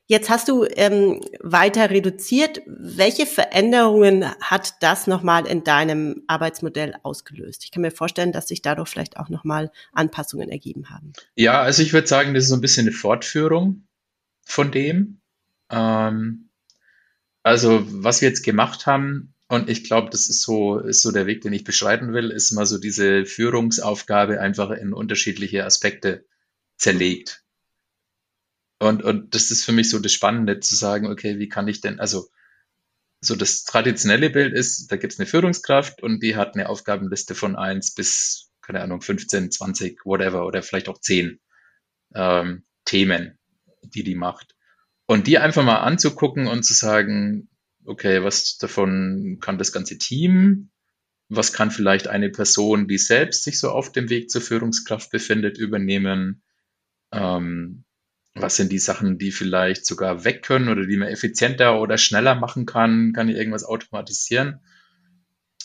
Jetzt 0.06 0.30
hast 0.30 0.48
du 0.48 0.64
ähm, 0.64 1.20
weiter 1.40 1.90
reduziert. 1.90 2.62
Welche 2.66 3.26
Veränderungen 3.26 4.24
hat 4.40 4.74
das 4.80 5.08
nochmal 5.08 5.46
in 5.46 5.64
deinem 5.64 6.22
Arbeitsmodell 6.28 6.94
ausgelöst? 7.02 7.64
Ich 7.64 7.72
kann 7.72 7.82
mir 7.82 7.90
vorstellen, 7.90 8.30
dass 8.30 8.46
sich 8.46 8.62
dadurch 8.62 8.88
vielleicht 8.88 9.16
auch 9.16 9.28
nochmal 9.28 9.72
Anpassungen 9.92 10.50
ergeben 10.50 10.88
haben. 10.88 11.12
Ja, 11.34 11.60
also 11.60 11.82
ich 11.82 11.92
würde 11.92 12.06
sagen, 12.06 12.32
das 12.32 12.44
ist 12.44 12.50
so 12.50 12.54
ein 12.54 12.62
bisschen 12.62 12.86
eine 12.86 12.96
Fortführung 12.96 13.88
von 14.44 14.70
dem. 14.70 15.20
Ähm, 15.68 16.48
also 17.42 17.82
was 17.86 18.22
wir 18.22 18.28
jetzt 18.28 18.44
gemacht 18.44 18.86
haben, 18.86 19.34
und 19.48 19.70
ich 19.70 19.84
glaube, 19.84 20.10
das 20.10 20.28
ist 20.28 20.42
so, 20.42 20.78
ist 20.78 21.00
so 21.00 21.10
der 21.10 21.26
Weg, 21.26 21.40
den 21.40 21.54
ich 21.54 21.64
beschreiten 21.64 22.12
will, 22.12 22.30
ist 22.30 22.52
mal 22.52 22.66
so 22.66 22.78
diese 22.78 23.24
Führungsaufgabe 23.24 24.40
einfach 24.40 24.70
in 24.70 24.92
unterschiedliche 24.92 25.64
Aspekte 25.64 26.26
zerlegt. 26.76 27.42
Und, 28.78 29.02
und 29.02 29.34
das 29.34 29.50
ist 29.50 29.64
für 29.64 29.72
mich 29.72 29.88
so 29.88 29.98
das 29.98 30.12
Spannende 30.12 30.60
zu 30.60 30.76
sagen, 30.76 31.06
okay, 31.06 31.38
wie 31.38 31.48
kann 31.48 31.66
ich 31.66 31.80
denn, 31.80 31.98
also 31.98 32.28
so 33.20 33.34
das 33.34 33.64
traditionelle 33.64 34.30
Bild 34.30 34.52
ist, 34.54 34.92
da 34.92 34.96
gibt 34.96 35.14
es 35.14 35.18
eine 35.18 35.26
Führungskraft 35.26 36.02
und 36.02 36.22
die 36.22 36.36
hat 36.36 36.54
eine 36.54 36.68
Aufgabenliste 36.68 37.34
von 37.34 37.56
eins 37.56 37.94
bis, 37.94 38.50
keine 38.60 38.82
Ahnung, 38.82 39.00
15, 39.00 39.50
20, 39.50 40.04
whatever, 40.04 40.46
oder 40.46 40.62
vielleicht 40.62 40.88
auch 40.90 40.98
10 41.00 41.40
ähm, 42.14 42.64
Themen, 42.84 43.38
die 43.82 44.04
die 44.04 44.14
macht. 44.14 44.54
Und 45.06 45.26
die 45.26 45.38
einfach 45.38 45.64
mal 45.64 45.78
anzugucken 45.78 46.46
und 46.46 46.64
zu 46.64 46.74
sagen, 46.74 47.48
okay, 47.88 48.22
was 48.22 48.58
davon 48.58 49.38
kann 49.40 49.58
das 49.58 49.72
ganze 49.72 49.98
Team? 49.98 50.70
Was 51.28 51.52
kann 51.52 51.70
vielleicht 51.70 52.08
eine 52.08 52.30
Person, 52.30 52.86
die 52.88 52.98
selbst 52.98 53.44
sich 53.44 53.58
so 53.58 53.70
auf 53.70 53.92
dem 53.92 54.08
Weg 54.08 54.30
zur 54.30 54.40
Führungskraft 54.40 55.10
befindet, 55.10 55.58
übernehmen? 55.58 56.42
Ähm, 57.12 57.84
was 58.34 58.56
sind 58.56 58.70
die 58.70 58.78
Sachen, 58.78 59.18
die 59.18 59.32
vielleicht 59.32 59.84
sogar 59.84 60.24
weg 60.24 60.42
können 60.42 60.68
oder 60.68 60.86
die 60.86 60.96
man 60.96 61.08
effizienter 61.08 61.80
oder 61.80 61.98
schneller 61.98 62.34
machen 62.34 62.66
kann? 62.66 63.12
Kann 63.12 63.28
ich 63.28 63.36
irgendwas 63.36 63.64
automatisieren? 63.64 64.60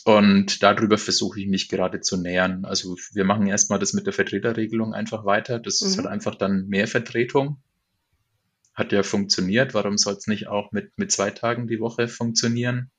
Und 0.06 0.63
darüber 0.63 0.98
versuche 0.98 1.39
ich 1.39 1.48
mich 1.48 1.70
gerade 1.70 2.01
zu 2.01 2.18
nähern. 2.18 2.65
Also 2.65 2.98
wir 3.13 3.24
machen 3.24 3.48
erstmal 3.48 3.80
das 3.80 3.94
mit 3.94 4.06
der 4.06 4.13
Vertreterregelung 4.13 4.94
einfach 4.94 5.24
weiter. 5.24 5.60
Das 5.60 5.80
mhm. 5.80 5.88
ist 5.88 5.98
halt 5.98 6.08
einfach 6.08 6.36
dann 6.36 6.68
mehr 6.68 6.88
Vertretung 6.88 7.62
hat 8.74 8.92
ja 8.92 9.03
funktioniert. 9.03 9.74
Warum 9.74 9.98
soll 9.98 10.15
es 10.15 10.27
nicht 10.27 10.48
auch 10.48 10.72
mit, 10.72 10.98
mit 10.98 11.12
zwei 11.12 11.32
Tagen 11.32 11.68
die 11.68 11.80
Woche 11.80 12.08
funktionieren? 12.08 12.92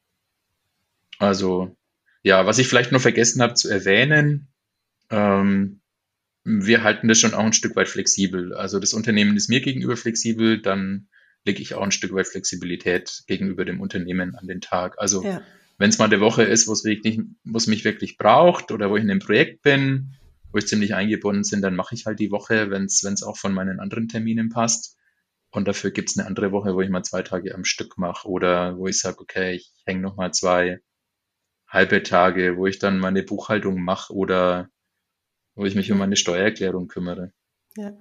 Also, 1.19 1.76
ja, 2.23 2.47
was 2.47 2.59
ich 2.59 2.69
vielleicht 2.69 2.93
noch 2.93 3.00
vergessen 3.00 3.43
habe 3.43 3.54
zu 3.54 3.69
erwähnen, 3.69 4.49
ähm, 5.11 5.81
wir 6.45 6.83
halten 6.83 7.09
das 7.09 7.19
schon 7.19 7.35
auch 7.35 7.45
ein 7.45 7.52
Stück 7.52 7.75
weit 7.76 7.88
flexibel. 7.88 8.52
Also 8.54 8.78
das 8.78 8.93
Unternehmen 8.93 9.37
ist 9.37 9.49
mir 9.49 9.61
gegenüber 9.61 9.97
flexibel, 9.97 10.61
dann 10.61 11.09
lege 11.45 11.62
ich 11.62 11.75
auch 11.75 11.83
ein 11.83 11.90
Stück 11.90 12.12
weit 12.12 12.28
Flexibilität 12.28 13.25
gegenüber 13.26 13.64
dem 13.64 13.81
Unternehmen 13.81 14.35
an 14.35 14.47
den 14.47 14.61
Tag. 14.61 14.99
Also 14.99 15.25
ja. 15.25 15.43
wenn 15.78 15.90
es 15.90 15.99
mal 15.99 16.07
eine 16.07 16.21
Woche 16.21 16.43
ist, 16.43 16.69
wo 16.69 16.73
es 16.73 16.85
wirklich, 16.85 17.21
wo 17.45 17.57
es 17.57 17.66
mich 17.66 17.85
wirklich 17.85 18.19
braucht 18.19 18.73
oder 18.73 18.90
wo 18.90 18.97
ich 18.97 19.02
in 19.02 19.11
einem 19.11 19.21
Projekt 19.21 19.62
bin, 19.62 20.14
wo 20.52 20.59
ich 20.59 20.66
ziemlich 20.66 20.95
eingebunden 20.95 21.49
bin, 21.50 21.62
dann 21.62 21.76
mache 21.76 21.95
ich 21.95 22.07
halt 22.07 22.19
die 22.19 22.31
Woche, 22.31 22.71
wenn 22.71 22.85
es 22.85 23.23
auch 23.23 23.37
von 23.37 23.52
meinen 23.52 23.81
anderen 23.81 24.09
Terminen 24.09 24.50
passt. 24.50 24.94
Und 25.55 25.69
dafür 25.69 25.93
gibt 25.93 26.11
es 26.11 26.19
eine 26.19 26.27
andere 26.27 26.51
Woche, 26.51 26.75
wo 26.75 26.81
ich 26.81 26.91
mal 26.91 27.05
zwei 27.05 27.23
Tage 27.23 27.55
am 27.55 27.65
Stück 27.65 27.97
mache 27.97 28.29
oder 28.29 28.77
wo 28.77 28.89
ich 28.89 28.99
sage, 28.99 29.21
okay, 29.21 29.55
ich 29.55 29.73
hänge 29.87 30.01
noch 30.01 30.17
mal 30.17 30.33
zwei 30.33 30.81
halbe 31.69 32.03
Tage, 32.03 32.57
wo 32.57 32.67
ich 32.67 32.81
dann 32.81 32.99
meine 32.99 33.23
Buchhaltung 33.23 33.81
mache 33.81 34.13
oder 34.13 34.69
wo 35.55 35.65
ich 35.65 35.77
mich 35.77 35.93
um 35.93 35.99
meine 35.99 36.17
Steuererklärung 36.17 36.89
kümmere. 36.89 37.33
Ja. 37.77 37.93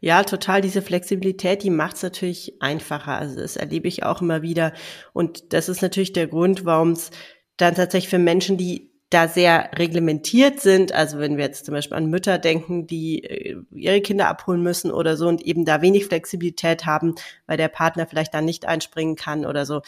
ja, 0.00 0.22
total. 0.22 0.60
Diese 0.60 0.82
Flexibilität, 0.82 1.62
die 1.62 1.70
macht 1.70 1.96
es 1.96 2.02
natürlich 2.02 2.60
einfacher. 2.60 3.18
Also 3.18 3.36
das 3.36 3.56
erlebe 3.56 3.88
ich 3.88 4.02
auch 4.02 4.22
immer 4.22 4.42
wieder. 4.42 4.72
Und 5.12 5.52
das 5.52 5.68
ist 5.68 5.82
natürlich 5.82 6.12
der 6.12 6.26
Grund, 6.26 6.64
warum 6.64 6.92
es 6.92 7.10
dann 7.56 7.74
tatsächlich 7.74 8.10
für 8.10 8.18
Menschen, 8.18 8.56
die 8.56 8.93
da 9.10 9.28
sehr 9.28 9.70
reglementiert 9.76 10.60
sind, 10.60 10.92
also 10.92 11.18
wenn 11.18 11.36
wir 11.36 11.44
jetzt 11.44 11.66
zum 11.66 11.74
Beispiel 11.74 11.96
an 11.96 12.10
Mütter 12.10 12.38
denken, 12.38 12.86
die 12.86 13.22
äh, 13.22 13.56
ihre 13.70 14.00
Kinder 14.00 14.28
abholen 14.28 14.62
müssen 14.62 14.90
oder 14.90 15.16
so 15.16 15.28
und 15.28 15.42
eben 15.42 15.64
da 15.64 15.82
wenig 15.82 16.06
Flexibilität 16.06 16.86
haben, 16.86 17.14
weil 17.46 17.56
der 17.56 17.68
Partner 17.68 18.06
vielleicht 18.06 18.34
dann 18.34 18.44
nicht 18.44 18.66
einspringen 18.66 19.14
kann 19.14 19.46
oder 19.46 19.66
so, 19.66 19.82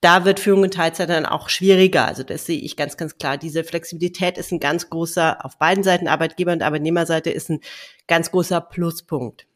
da 0.00 0.24
wird 0.24 0.40
Führung 0.40 0.64
in 0.64 0.70
Teilzeit 0.70 1.08
dann 1.08 1.26
auch 1.26 1.48
schwieriger. 1.48 2.06
Also 2.06 2.22
das 2.22 2.46
sehe 2.46 2.60
ich 2.60 2.76
ganz, 2.76 2.96
ganz 2.96 3.18
klar. 3.18 3.36
Diese 3.36 3.64
Flexibilität 3.64 4.38
ist 4.38 4.52
ein 4.52 4.60
ganz 4.60 4.88
großer, 4.90 5.44
auf 5.44 5.58
beiden 5.58 5.82
Seiten, 5.82 6.08
Arbeitgeber- 6.08 6.52
und 6.52 6.62
Arbeitnehmerseite, 6.62 7.30
ist 7.30 7.50
ein 7.50 7.60
ganz 8.06 8.30
großer 8.30 8.60
Pluspunkt. 8.60 9.46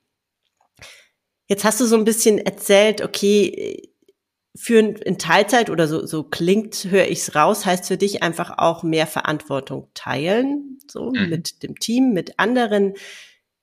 Jetzt 1.46 1.64
hast 1.64 1.80
du 1.80 1.86
so 1.86 1.96
ein 1.96 2.04
bisschen 2.04 2.38
erzählt, 2.38 3.02
okay, 3.02 3.91
Führen 4.54 4.96
in 4.96 5.18
Teilzeit 5.18 5.70
oder 5.70 5.88
so, 5.88 6.04
so 6.04 6.24
klingt, 6.24 6.84
höre 6.84 7.06
ich 7.06 7.20
es 7.20 7.34
raus, 7.34 7.64
heißt 7.64 7.86
für 7.86 7.96
dich 7.96 8.22
einfach 8.22 8.58
auch 8.58 8.82
mehr 8.82 9.06
Verantwortung 9.06 9.88
teilen, 9.94 10.78
so 10.86 11.10
mhm. 11.10 11.30
mit 11.30 11.62
dem 11.62 11.78
Team, 11.78 12.12
mit 12.12 12.38
anderen. 12.38 12.94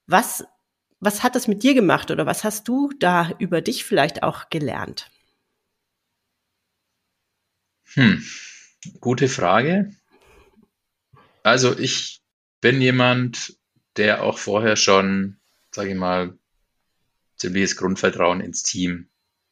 Was, 0.08 0.44
was 1.00 1.22
hat 1.22 1.36
das 1.36 1.48
mit 1.48 1.62
dir 1.62 1.76
gemacht 1.76 2.10
oder 2.10 2.26
was 2.26 2.44
hast 2.44 2.68
du 2.68 2.92
da 3.00 3.32
über 3.38 3.62
dich 3.62 3.84
vielleicht 3.84 4.24
auch 4.24 4.50
gelernt? 4.50 5.12
Hm, 7.94 8.24
gute 9.00 9.28
Frage. 9.28 9.94
Also 11.44 11.78
ich 11.78 12.22
bin 12.62 12.82
jemand, 12.82 13.58
der 13.96 14.24
auch 14.24 14.38
vorher 14.38 14.76
schon, 14.76 15.38
sage 15.72 15.92
ich 15.92 15.96
mal, 15.96 16.38
ziemliches 17.36 17.76
Grundvertrauen 17.76 18.42
ins 18.42 18.64
Team 18.64 19.10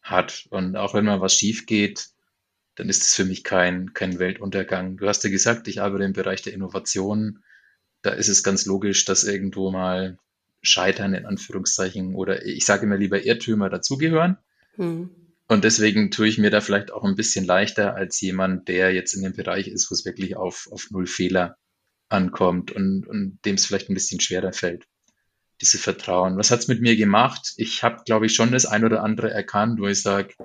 hat. 0.10 0.48
Und 0.50 0.76
auch 0.76 0.94
wenn 0.94 1.06
mal 1.06 1.22
was 1.22 1.36
schief 1.36 1.66
geht, 1.66 2.08
dann 2.76 2.90
ist 2.90 3.04
es 3.04 3.16
für 3.16 3.26
mich 3.26 3.44
kein, 3.44 3.94
kein 3.94 4.20
Weltuntergang. 4.20 4.98
Du 4.98 5.08
hast 5.08 5.24
ja 5.24 5.30
gesagt, 5.30 5.68
ich 5.68 5.82
arbeite 5.82 6.04
im 6.04 6.14
Bereich 6.14 6.42
der 6.42 6.54
Innovation. 6.54 7.44
Da 8.02 8.12
ist 8.12 8.28
es 8.28 8.44
ganz 8.44 8.66
logisch, 8.66 9.06
dass 9.06 9.24
irgendwo 9.24 9.72
mal 9.72 10.20
Scheitern 10.62 11.14
in 11.14 11.26
Anführungszeichen 11.26 12.16
oder 12.16 12.46
ich 12.46 12.66
sage 12.66 12.86
immer 12.86 12.98
lieber 12.98 13.24
Irrtümer 13.24 13.70
dazugehören. 13.70 14.38
Hm. 14.76 15.10
Und 15.48 15.64
deswegen 15.64 16.12
tue 16.12 16.28
ich 16.28 16.38
mir 16.38 16.52
da 16.52 16.62
vielleicht 16.62 16.92
auch 16.92 17.04
ein 17.04 17.16
bisschen 17.16 17.46
leichter 17.46 17.96
als 17.96 18.20
jemand, 18.20 18.68
der 18.68 18.94
jetzt 18.94 19.14
in 19.14 19.24
dem 19.24 19.34
Bereich 19.34 19.68
ist, 19.68 19.90
wo 19.90 19.94
es 19.94 20.06
wirklich 20.06 20.36
auf, 20.36 20.68
auf 20.72 20.92
null 20.92 21.08
Fehler 21.08 21.58
ankommt 22.10 22.72
und, 22.72 23.08
und 23.08 23.40
dem 23.46 23.56
es 23.56 23.66
vielleicht 23.66 23.90
ein 23.90 23.94
bisschen 23.94 24.20
schwerer 24.20 24.54
fällt. 24.54 24.86
Diese 25.62 25.78
Vertrauen. 25.78 26.38
Was 26.38 26.52
hat's 26.52 26.68
mit 26.68 26.82
mir 26.82 26.96
gemacht? 26.96 27.54
Ich 27.58 27.84
habe, 27.84 28.04
glaube 28.06 28.28
ich, 28.28 28.36
schon 28.36 28.52
das 28.52 28.66
ein 28.66 28.86
oder 28.86 29.04
andere 29.04 29.32
erkannt, 29.32 29.80
wo 29.80 29.88
ich 29.88 30.02
sage, 30.02 30.36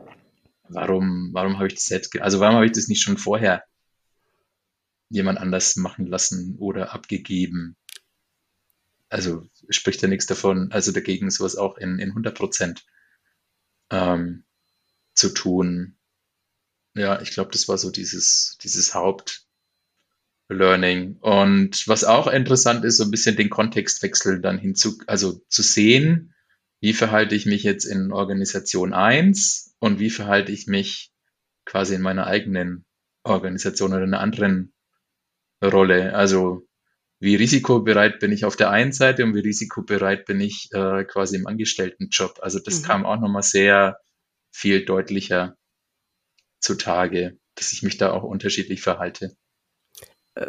warum, 0.69 1.31
warum 1.33 1.57
habe 1.57 1.67
ich 1.67 1.75
das 1.75 1.85
selbst, 1.85 2.19
also 2.21 2.41
warum 2.41 2.57
habe 2.57 2.67
ich 2.67 2.73
das 2.73 2.89
nicht 2.89 3.03
schon 3.03 3.19
vorher 3.19 3.65
jemand 5.11 5.39
anders 5.39 5.77
machen 5.77 6.07
lassen 6.07 6.57
oder 6.59 6.95
abgegeben? 6.95 7.77
Also 9.11 9.47
spricht 9.69 10.01
ja 10.01 10.09
nichts 10.09 10.27
davon, 10.27 10.73
also 10.73 10.91
dagegen 10.93 11.31
sowas 11.31 11.57
auch 11.57 11.77
in, 11.77 11.99
in 11.99 12.11
100 12.11 12.35
Prozent 12.35 12.87
ähm, 13.91 14.45
zu 15.15 15.29
tun. 15.29 15.99
Ja, 16.95 17.21
ich 17.21 17.31
glaube, 17.31 17.51
das 17.51 17.69
war 17.69 17.77
so 17.77 17.91
dieses, 17.91 18.57
dieses 18.63 18.95
Hauptlearning. 20.53 21.17
Und 21.21 21.87
was 21.89 22.05
auch 22.05 22.27
interessant 22.27 22.85
ist, 22.85 22.99
so 22.99 23.05
ein 23.05 23.11
bisschen 23.11 23.37
den 23.37 23.51
Kontextwechsel 23.51 24.41
dann 24.41 24.59
hinzu, 24.59 24.99
also 25.07 25.41
zu 25.49 25.63
sehen, 25.63 26.35
wie 26.81 26.93
verhalte 26.93 27.35
ich 27.35 27.47
mich 27.47 27.63
jetzt 27.63 27.85
in 27.85 28.13
Organisation 28.13 28.93
1 28.93 29.77
und 29.79 29.99
wie 29.99 30.11
verhalte 30.11 30.53
ich 30.53 30.67
mich 30.67 31.13
quasi 31.65 31.95
in 31.95 32.03
meiner 32.03 32.27
eigenen 32.27 32.85
Organisation 33.25 33.93
oder 33.93 34.03
in 34.03 34.15
einer 34.15 34.23
anderen 34.23 34.73
Rolle. 35.63 36.15
Also 36.15 36.67
wie 37.21 37.37
risikobereit 37.37 38.19
bin 38.19 38.33
ich 38.33 38.45
auf 38.45 38.57
der 38.57 38.71
einen 38.71 38.93
Seite 38.93 39.25
und 39.25 39.35
wie 39.35 39.41
risikobereit 39.41 40.25
bin 40.27 40.41
ich 40.41 40.69
äh, 40.73 41.05
quasi 41.05 41.37
im 41.37 41.47
Angestelltenjob. 41.47 42.41
Also 42.43 42.59
das 42.59 42.81
mhm. 42.83 42.85
kam 42.85 43.07
auch 43.07 43.21
nochmal 43.21 43.45
sehr 43.45 43.99
viel 44.51 44.85
deutlicher 44.85 45.57
zutage, 46.59 47.39
dass 47.55 47.73
ich 47.73 47.83
mich 47.83 47.97
da 47.97 48.13
auch 48.13 48.25
unterschiedlich 48.25 48.83
verhalte. 48.83 49.37
Äh, 50.35 50.47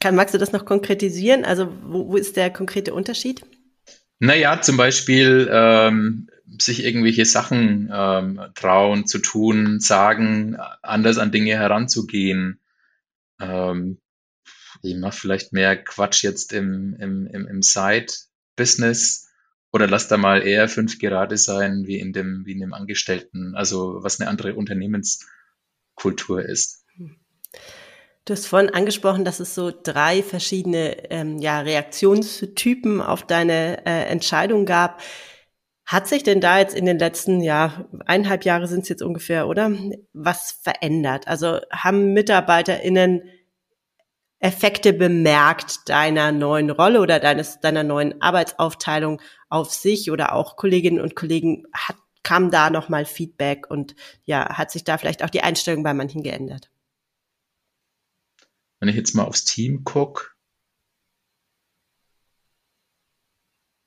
kann, 0.00 0.16
magst 0.16 0.34
du 0.34 0.38
das 0.38 0.52
noch 0.52 0.64
konkretisieren? 0.64 1.44
Also 1.44 1.72
wo, 1.84 2.08
wo 2.08 2.16
ist 2.16 2.36
der 2.36 2.50
konkrete 2.50 2.92
Unterschied? 2.94 3.42
Naja, 4.18 4.60
zum 4.60 4.76
Beispiel 4.76 5.48
ähm, 5.50 6.28
sich 6.58 6.84
irgendwelche 6.84 7.24
Sachen 7.24 7.90
ähm, 7.92 8.40
trauen 8.54 9.06
zu 9.06 9.18
tun, 9.18 9.80
sagen, 9.80 10.56
anders 10.82 11.18
an 11.18 11.32
Dinge 11.32 11.54
heranzugehen. 11.54 12.60
Ähm, 13.40 13.98
ich 14.82 14.96
mache 14.96 15.18
vielleicht 15.18 15.52
mehr 15.52 15.76
Quatsch 15.76 16.22
jetzt 16.24 16.52
im, 16.52 16.94
im, 16.98 17.26
im, 17.26 17.46
im 17.46 17.62
Side-Business 17.62 19.28
oder 19.72 19.86
lass 19.86 20.08
da 20.08 20.16
mal 20.16 20.42
eher 20.42 20.68
fünf 20.68 20.98
gerade 20.98 21.36
sein 21.36 21.86
wie 21.86 21.98
in 21.98 22.12
dem, 22.12 22.44
wie 22.44 22.52
in 22.52 22.60
dem 22.60 22.74
Angestellten, 22.74 23.54
also 23.54 24.02
was 24.02 24.20
eine 24.20 24.28
andere 24.28 24.54
Unternehmenskultur 24.54 26.44
ist. 26.44 26.81
Du 28.24 28.34
hast 28.34 28.46
vorhin 28.46 28.70
angesprochen, 28.70 29.24
dass 29.24 29.40
es 29.40 29.54
so 29.54 29.72
drei 29.72 30.22
verschiedene 30.22 31.10
ähm, 31.10 31.38
ja, 31.38 31.60
Reaktionstypen 31.60 33.00
auf 33.00 33.24
deine 33.26 33.84
äh, 33.84 34.04
Entscheidung 34.06 34.64
gab. 34.64 35.02
Hat 35.84 36.06
sich 36.06 36.22
denn 36.22 36.40
da 36.40 36.58
jetzt 36.60 36.74
in 36.76 36.86
den 36.86 37.00
letzten, 37.00 37.40
ja, 37.40 37.86
eineinhalb 38.06 38.44
Jahre 38.44 38.68
sind 38.68 38.82
es 38.82 38.88
jetzt 38.88 39.02
ungefähr, 39.02 39.48
oder? 39.48 39.72
Was 40.12 40.52
verändert? 40.62 41.26
Also 41.26 41.58
haben 41.72 42.12
MitarbeiterInnen 42.12 43.22
Effekte 44.38 44.92
bemerkt 44.92 45.88
deiner 45.88 46.32
neuen 46.32 46.70
Rolle 46.70 47.00
oder 47.00 47.20
deines, 47.20 47.60
deiner 47.60 47.84
neuen 47.84 48.20
Arbeitsaufteilung 48.22 49.20
auf 49.48 49.72
sich 49.72 50.10
oder 50.10 50.34
auch 50.34 50.56
Kolleginnen 50.56 51.00
und 51.00 51.14
Kollegen 51.16 51.64
hat, 51.72 51.96
kam 52.24 52.50
da 52.50 52.70
nochmal 52.70 53.04
Feedback 53.04 53.70
und 53.70 53.94
ja, 54.24 54.56
hat 54.58 54.70
sich 54.72 54.84
da 54.84 54.98
vielleicht 54.98 55.22
auch 55.24 55.30
die 55.30 55.42
Einstellung 55.42 55.84
bei 55.84 55.94
manchen 55.94 56.22
geändert? 56.24 56.71
Wenn 58.82 58.88
ich 58.88 58.96
jetzt 58.96 59.14
mal 59.14 59.22
aufs 59.22 59.44
Team 59.44 59.84
gucke, 59.84 60.32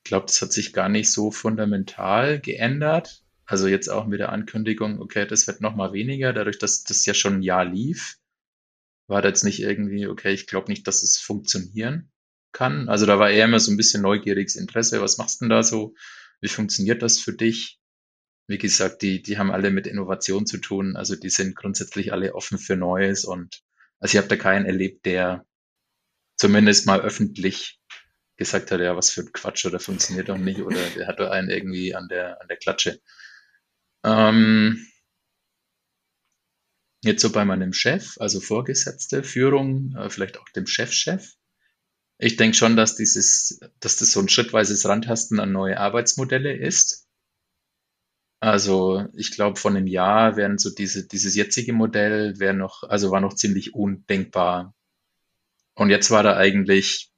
ich 0.06 0.10
glaube, 0.10 0.28
das 0.28 0.42
hat 0.42 0.54
sich 0.54 0.72
gar 0.72 0.88
nicht 0.88 1.12
so 1.12 1.32
fundamental 1.32 2.40
geändert. 2.40 3.26
Also 3.44 3.68
jetzt 3.68 3.90
auch 3.90 4.06
mit 4.06 4.22
der 4.22 4.32
Ankündigung, 4.32 5.02
okay, 5.02 5.28
das 5.28 5.48
wird 5.48 5.60
nochmal 5.60 5.92
weniger, 5.92 6.32
dadurch, 6.32 6.60
dass 6.60 6.86
das 6.86 7.06
ja 7.06 7.14
schon 7.14 7.40
ein 7.40 7.42
Jahr 7.42 7.66
lief 7.66 8.18
war 9.08 9.22
da 9.22 9.28
jetzt 9.30 9.44
nicht 9.44 9.60
irgendwie, 9.60 10.08
okay, 10.08 10.34
ich 10.34 10.48
glaube 10.48 10.72
nicht, 10.72 10.88
dass 10.88 11.04
es 11.04 11.18
funktionieren 11.18 12.12
kann. 12.52 12.90
Also 12.90 13.06
da 13.06 13.20
war 13.20 13.30
eher 13.30 13.46
immer 13.46 13.60
so 13.60 13.72
ein 13.72 13.78
bisschen 13.78 14.02
neugieriges 14.02 14.56
Interesse. 14.56 15.02
Was 15.02 15.18
machst 15.18 15.42
du 15.42 15.46
denn 15.46 15.50
da 15.50 15.64
so? 15.64 15.94
Wie 16.42 16.48
funktioniert 16.48 17.02
das 17.02 17.20
für 17.20 17.34
dich? 17.34 17.80
Wie 18.48 18.58
gesagt, 18.58 19.02
die, 19.02 19.22
die 19.22 19.38
haben 19.38 19.52
alle 19.52 19.72
mit 19.72 19.88
Innovation 19.88 20.46
zu 20.46 20.58
tun. 20.58 20.96
Also 20.96 21.16
die 21.16 21.30
sind 21.30 21.56
grundsätzlich 21.56 22.14
alle 22.14 22.36
offen 22.36 22.58
für 22.58 22.76
Neues 22.76 23.26
und 23.26 23.64
also 24.00 24.14
ich 24.14 24.18
habe 24.18 24.28
da 24.28 24.36
keinen 24.36 24.66
erlebt, 24.66 25.06
der 25.06 25.46
zumindest 26.38 26.86
mal 26.86 27.02
öffentlich 27.02 27.80
gesagt 28.38 28.72
hat, 28.72 28.82
ja, 28.82 28.96
was 28.96 29.12
für 29.12 29.22
ein 29.22 29.32
Quatsch 29.32 29.66
oder 29.66 29.80
funktioniert 29.80 30.30
doch 30.30 30.38
nicht 30.38 30.62
oder 30.62 30.90
der 30.96 31.08
hat 31.08 31.20
da 31.20 31.32
einen 31.32 31.50
irgendwie 31.50 31.96
an 31.96 32.08
der, 32.10 32.42
an 32.42 32.48
der 32.48 32.58
Klatsche. 32.58 33.00
Ähm, 34.04 34.86
Jetzt 37.06 37.22
so 37.22 37.32
bei 37.32 37.46
meinem 37.46 37.72
Chef, 37.72 38.18
also 38.20 38.40
Vorgesetzte, 38.40 39.22
Führung, 39.24 39.96
äh, 39.96 40.10
vielleicht 40.10 40.40
auch 40.40 40.50
dem 40.50 40.66
Chefchef. 40.66 41.36
Ich 42.18 42.36
denke 42.36 42.58
schon, 42.58 42.76
dass 42.76 42.96
dieses, 42.96 43.60
dass 43.80 43.98
das 43.98 44.12
so 44.12 44.22
ein 44.22 44.28
schrittweises 44.28 44.88
Rantasten 44.88 45.40
an 45.40 45.52
neue 45.52 45.80
Arbeitsmodelle 45.80 46.58
ist. 46.58 47.05
Also 48.46 49.08
ich 49.16 49.32
glaube, 49.32 49.60
von 49.60 49.76
einem 49.76 49.88
Jahr 49.88 50.38
wären 50.38 50.60
so 50.60 50.70
diese, 50.70 51.08
dieses 51.08 51.34
jetzige 51.34 51.74
Modell 51.74 52.40
wäre 52.40 52.54
noch, 52.54 52.84
also 52.84 53.10
war 53.10 53.20
noch 53.20 53.34
ziemlich 53.34 53.74
undenkbar. 53.74 54.76
Und 55.74 55.90
jetzt 55.90 56.12
war 56.12 56.22
da 56.22 56.38
eigentlich 56.38 57.10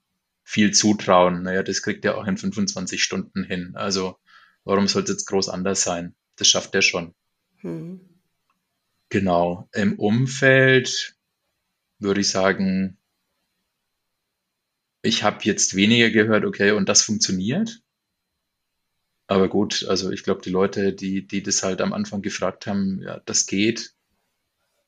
viel 0.45 0.71
Zutrauen. 0.71 1.43
Naja, 1.43 1.63
das 1.63 1.81
kriegt 1.81 2.05
er 2.05 2.17
auch 2.17 2.25
in 2.27 2.37
25 2.37 3.03
Stunden 3.03 3.43
hin. 3.43 3.73
Also 3.75 4.17
warum 4.63 4.87
sollte 4.87 5.11
es 5.11 5.17
jetzt 5.17 5.25
groß 5.25 5.49
anders 5.49 5.83
sein? 5.83 6.15
Das 6.37 6.47
schafft 6.47 6.73
er 6.75 6.81
schon. 6.81 7.13
Hm. 7.57 7.99
Genau. 9.09 9.67
Im 9.73 9.99
Umfeld 9.99 11.17
würde 11.99 12.21
ich 12.21 12.29
sagen, 12.29 12.99
ich 15.01 15.23
habe 15.23 15.39
jetzt 15.41 15.75
weniger 15.75 16.09
gehört, 16.09 16.45
okay, 16.45 16.71
und 16.71 16.87
das 16.87 17.01
funktioniert. 17.01 17.81
Aber 19.27 19.49
gut, 19.49 19.85
also 19.87 20.09
ich 20.11 20.23
glaube, 20.23 20.41
die 20.41 20.49
Leute, 20.49 20.93
die, 20.93 21.27
die 21.27 21.43
das 21.43 21.61
halt 21.61 21.81
am 21.81 21.93
Anfang 21.93 22.21
gefragt 22.21 22.65
haben, 22.65 23.01
ja, 23.01 23.21
das 23.25 23.45
geht, 23.45 23.93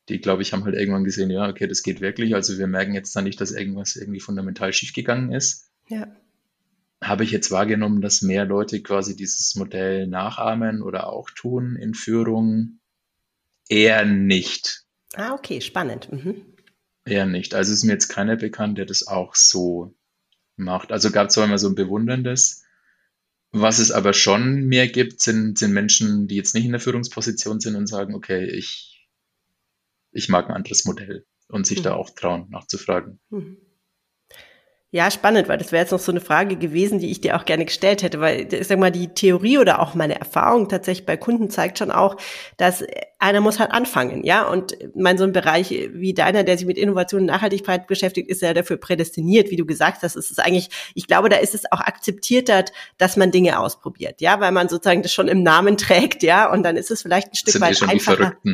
die, 0.08 0.20
glaube 0.20 0.42
ich, 0.42 0.54
haben 0.54 0.64
halt 0.64 0.76
irgendwann 0.76 1.04
gesehen, 1.04 1.30
ja, 1.30 1.48
okay, 1.48 1.68
das 1.68 1.84
geht 1.84 2.02
wirklich. 2.02 2.34
Also 2.34 2.58
wir 2.58 2.68
merken 2.68 2.94
jetzt 2.94 3.16
da 3.16 3.22
nicht, 3.22 3.40
dass 3.40 3.52
irgendwas 3.52 3.96
irgendwie 3.96 4.20
fundamental 4.20 4.74
schiefgegangen 4.74 5.32
ist. 5.32 5.70
Ja. 5.88 6.08
Habe 7.02 7.24
ich 7.24 7.32
jetzt 7.32 7.52
wahrgenommen, 7.52 8.02
dass 8.02 8.22
mehr 8.22 8.46
Leute 8.46 8.82
quasi 8.82 9.16
dieses 9.16 9.56
Modell 9.56 10.08
nachahmen 10.08 10.82
oder 10.82 11.08
auch 11.08 11.30
tun 11.30 11.76
in 11.76 11.94
Führung? 11.94 12.80
Eher 13.70 14.04
nicht. 14.04 14.86
Ah, 15.14 15.34
okay, 15.34 15.62
spannend. 15.62 16.12
Mhm. 16.12 16.42
Eher 17.06 17.26
nicht. 17.26 17.54
Also 17.54 17.72
ist 17.72 17.84
mir 17.84 17.94
jetzt 17.94 18.10
keiner 18.10 18.36
bekannt, 18.36 18.78
der 18.78 18.86
das 18.86 19.08
auch 19.08 19.36
so 19.36 19.96
macht. 20.56 20.92
Also 20.92 21.12
gab 21.12 21.28
es 21.28 21.36
zwar 21.36 21.46
immer 21.46 21.58
so 21.58 21.70
ein 21.70 21.76
bewunderndes. 21.76 22.59
Was 23.52 23.80
es 23.80 23.92
aber 23.92 24.14
schon 24.14 24.66
mehr 24.66 24.88
gibt, 24.88 25.22
sind, 25.22 25.58
sind 25.58 25.74
Menschen, 25.74 26.28
die 26.28 26.36
jetzt 26.36 26.54
nicht 26.54 26.66
in 26.66 26.72
der 26.72 26.80
Führungsposition 26.80 27.60
sind 27.60 27.76
und 27.76 27.88
sagen, 27.88 28.14
okay, 28.14 28.46
ich, 28.46 29.10
ich 30.12 30.30
mag 30.30 30.48
ein 30.50 30.56
anderes 30.56 30.86
Modell 30.86 31.26
und 31.48 31.66
sich 31.66 31.80
mhm. 31.80 31.84
da 31.84 31.94
auch 31.96 32.12
trauen, 32.12 32.48
nachzufragen. 32.50 33.20
Mhm. 33.30 33.58
Ja, 34.92 35.12
spannend, 35.12 35.48
weil 35.48 35.60
das 35.60 35.72
wäre 35.72 35.84
jetzt 35.84 35.92
noch 35.92 36.00
so 36.00 36.12
eine 36.12 36.20
Frage 36.20 36.56
gewesen, 36.56 36.98
die 36.98 37.12
ich 37.12 37.22
dir 37.22 37.36
auch 37.36 37.46
gerne 37.46 37.66
gestellt 37.66 38.02
hätte, 38.02 38.20
weil 38.22 38.52
ich 38.52 38.68
sag 38.68 38.80
mal, 38.80 38.92
die 38.92 39.10
Theorie 39.10 39.60
oder 39.60 39.82
auch 39.82 39.94
meine 39.94 40.20
Erfahrung 40.20 40.68
tatsächlich 40.68 41.06
bei 41.06 41.16
Kunden 41.16 41.52
zeigt 41.52 41.78
schon 41.78 41.92
auch, 41.92 42.18
dass 42.58 42.84
einer 43.20 43.42
muss 43.42 43.60
halt 43.60 43.72
anfangen, 43.72 44.24
ja. 44.24 44.48
Und 44.48 44.78
mein 44.96 45.18
so 45.18 45.26
ein 45.26 45.34
Bereich 45.34 45.70
wie 45.94 46.14
deiner, 46.14 46.44
der 46.46 46.58
sich 46.58 46.66
mit 46.66 46.78
Innovation 46.78 47.22
und 47.22 47.28
Nachhaltigkeit 47.28 47.86
beschäftigt, 47.86 48.30
ist 48.30 48.42
ja 48.42 48.54
dafür 48.54 48.78
prädestiniert, 48.78 49.52
wie 49.52 49.58
du 49.58 49.66
gesagt 49.66 50.04
hast. 50.04 50.16
Es 50.16 50.32
ist 50.32 50.40
eigentlich, 50.40 50.70
ich 50.96 51.06
glaube, 51.06 51.28
da 51.28 51.36
ist 51.36 51.54
es 51.54 51.70
auch 51.70 51.82
akzeptierter, 51.82 52.64
dass 52.98 53.18
man 53.18 53.32
Dinge 53.32 53.60
ausprobiert, 53.60 54.22
ja, 54.22 54.40
weil 54.40 54.54
man 54.54 54.70
sozusagen 54.70 55.04
das 55.04 55.14
schon 55.14 55.28
im 55.28 55.44
Namen 55.44 55.76
trägt, 55.76 56.24
ja. 56.24 56.50
Und 56.50 56.64
dann 56.64 56.78
ist 56.78 56.92
es 56.92 57.02
vielleicht 57.02 57.34
ein 57.34 57.36
Stück 57.36 57.52
Sind 57.54 57.62
weit 57.62 57.82
einfacher. 57.84 58.34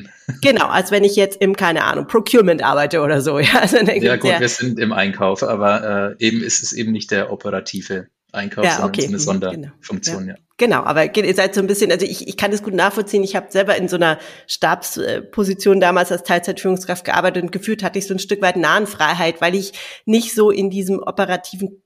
Genau, 0.42 0.66
als 0.66 0.92
wenn 0.92 1.04
ich 1.04 1.16
jetzt 1.16 1.40
im, 1.40 1.56
keine 1.56 1.84
Ahnung, 1.84 2.08
Procurement 2.08 2.64
arbeite 2.64 3.02
oder 3.02 3.22
so, 3.22 3.38
ja. 3.40 3.60
Also 3.60 3.78
ja 3.78 4.16
gut, 4.16 4.40
wir 4.40 4.50
sind 4.50 4.80
im 4.80 4.92
Einkauf, 4.92 5.44
aber 5.44 6.18
äh, 6.20 6.25
eben 6.26 6.44
ist 6.44 6.64
es 6.64 6.74
eben 6.74 6.92
nicht 6.92 7.12
der 7.12 7.32
operative 7.32 8.08
Einkauf, 8.32 8.66
ja, 8.66 8.84
okay. 8.84 9.02
sondern 9.02 9.20
so 9.20 9.30
eine 9.30 9.40
mhm, 9.40 9.44
Sonderfunktion, 9.44 10.20
genau. 10.20 10.32
ja. 10.32 10.38
ja. 10.38 10.46
Genau, 10.58 10.84
aber 10.84 11.16
ihr 11.18 11.36
seid 11.36 11.54
so 11.54 11.60
ein 11.60 11.68
bisschen, 11.68 11.92
also 11.92 12.06
ich, 12.06 12.28
ich 12.28 12.38
kann 12.38 12.52
das 12.52 12.64
gut 12.64 12.74
nachvollziehen. 12.74 13.24
Ich 13.24 13.36
habe 13.36 13.48
selber 13.50 13.76
in 13.76 13.90
so 13.90 13.98
einer 13.98 14.20
Stabsposition 14.48 15.82
damals 15.82 16.14
als 16.14 16.24
Teilzeitführungskraft 16.24 17.04
gearbeitet 17.04 17.44
und 17.44 17.52
gefühlt 17.52 17.84
hatte 17.84 18.00
ich 18.00 18.08
so 18.08 18.14
ein 18.14 18.20
Stück 18.20 18.42
weit 18.42 18.56
Nahenfreiheit, 18.56 19.42
weil 19.42 19.54
ich 19.54 19.74
nicht 20.06 20.34
so 20.34 20.52
in 20.52 20.70
diesem 20.70 21.00
operativen 21.00 21.82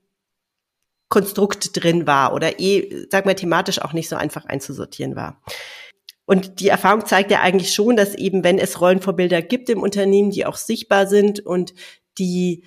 Konstrukt 1.08 1.70
drin 1.82 2.06
war 2.06 2.32
oder 2.32 2.60
eh, 2.60 3.06
sag 3.10 3.26
mal, 3.26 3.34
thematisch 3.34 3.80
auch 3.80 3.92
nicht 3.92 4.08
so 4.08 4.14
einfach 4.14 4.44
einzusortieren 4.44 5.16
war. 5.16 5.42
Und 6.24 6.60
die 6.60 6.68
Erfahrung 6.68 7.04
zeigt 7.06 7.32
ja 7.32 7.40
eigentlich 7.40 7.74
schon, 7.74 7.96
dass 7.96 8.14
eben, 8.14 8.44
wenn 8.44 8.60
es 8.60 8.80
Rollenvorbilder 8.80 9.42
gibt 9.42 9.68
im 9.68 9.82
Unternehmen, 9.82 10.30
die 10.30 10.46
auch 10.46 10.56
sichtbar 10.56 11.08
sind 11.08 11.40
und 11.40 11.74
die 12.18 12.62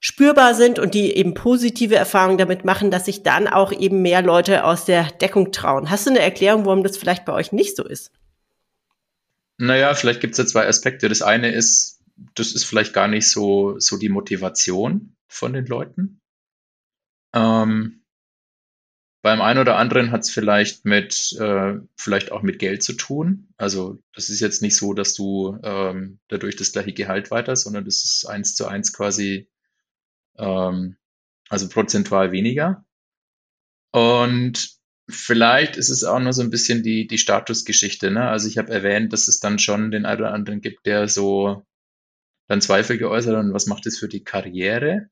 spürbar 0.00 0.54
sind 0.54 0.78
und 0.78 0.94
die 0.94 1.16
eben 1.16 1.34
positive 1.34 1.96
Erfahrungen 1.96 2.38
damit 2.38 2.64
machen, 2.64 2.90
dass 2.90 3.06
sich 3.06 3.22
dann 3.22 3.48
auch 3.48 3.72
eben 3.72 4.02
mehr 4.02 4.22
Leute 4.22 4.64
aus 4.64 4.84
der 4.84 5.04
Deckung 5.04 5.52
trauen. 5.52 5.90
Hast 5.90 6.06
du 6.06 6.10
eine 6.10 6.20
Erklärung, 6.20 6.64
warum 6.66 6.82
das 6.82 6.96
vielleicht 6.96 7.24
bei 7.24 7.32
euch 7.32 7.52
nicht 7.52 7.76
so 7.76 7.84
ist? 7.84 8.12
Naja, 9.58 9.94
vielleicht 9.94 10.20
gibt 10.20 10.32
es 10.32 10.38
ja 10.38 10.46
zwei 10.46 10.66
Aspekte. 10.66 11.08
Das 11.08 11.22
eine 11.22 11.50
ist, 11.50 12.00
das 12.34 12.52
ist 12.52 12.64
vielleicht 12.64 12.92
gar 12.92 13.08
nicht 13.08 13.28
so, 13.28 13.78
so 13.78 13.96
die 13.96 14.10
Motivation 14.10 15.16
von 15.28 15.54
den 15.54 15.66
Leuten. 15.66 16.20
Ähm, 17.34 18.02
beim 19.22 19.40
einen 19.40 19.58
oder 19.58 19.76
anderen 19.76 20.12
hat 20.12 20.20
es 20.20 20.30
vielleicht 20.30 20.84
mit, 20.84 21.32
äh, 21.40 21.74
vielleicht 21.96 22.30
auch 22.30 22.42
mit 22.42 22.58
Geld 22.58 22.82
zu 22.82 22.92
tun. 22.92 23.48
Also 23.56 23.98
das 24.14 24.28
ist 24.28 24.40
jetzt 24.40 24.62
nicht 24.62 24.76
so, 24.76 24.92
dass 24.92 25.14
du 25.14 25.58
ähm, 25.64 26.20
dadurch 26.28 26.54
das 26.54 26.72
gleiche 26.72 26.92
Gehalt 26.92 27.30
weiter, 27.30 27.56
sondern 27.56 27.84
das 27.84 28.04
ist 28.04 28.26
eins 28.26 28.54
zu 28.54 28.66
eins 28.66 28.92
quasi 28.92 29.48
ähm, 30.38 30.96
also 31.48 31.68
prozentual 31.68 32.32
weniger. 32.32 32.84
Und 33.92 34.76
vielleicht 35.08 35.76
ist 35.76 35.88
es 35.88 36.04
auch 36.04 36.18
noch 36.18 36.32
so 36.32 36.42
ein 36.42 36.50
bisschen 36.50 36.82
die, 36.82 37.06
die 37.06 37.18
Statusgeschichte. 37.18 38.10
Ne? 38.10 38.28
Also 38.28 38.48
ich 38.48 38.58
habe 38.58 38.72
erwähnt, 38.72 39.12
dass 39.12 39.28
es 39.28 39.40
dann 39.40 39.58
schon 39.58 39.90
den 39.90 40.06
einen 40.06 40.20
oder 40.20 40.32
anderen 40.32 40.60
gibt, 40.60 40.86
der 40.86 41.08
so 41.08 41.64
dann 42.48 42.60
Zweifel 42.60 42.98
geäußert 42.98 43.34
und 43.34 43.52
was 43.52 43.66
macht 43.66 43.86
das 43.86 43.98
für 43.98 44.08
die 44.08 44.24
Karriere? 44.24 45.08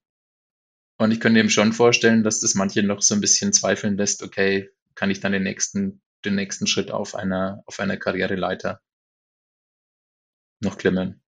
Und 0.99 1.11
ich 1.11 1.21
könnte 1.21 1.41
eben 1.41 1.51
schon 1.51 1.73
vorstellen, 1.73 2.23
dass 2.23 2.41
das 2.41 2.55
manche 2.55 2.83
noch 2.83 3.03
so 3.03 3.15
ein 3.15 3.21
bisschen 3.21 3.53
zweifeln 3.53 3.97
lässt, 3.97 4.23
okay, 4.23 4.71
kann 4.95 5.11
ich 5.11 5.21
dann 5.21 5.33
den 5.33 5.43
nächsten, 5.43 6.01
den 6.25 6.37
nächsten 6.37 6.67
Schritt 6.67 6.93
auf 6.93 7.17
einer, 7.17 7.63
auf 7.67 7.81
einer 7.81 7.97
Karriereleiter 7.97 8.81
noch 10.61 10.79
klimmen? 10.79 11.21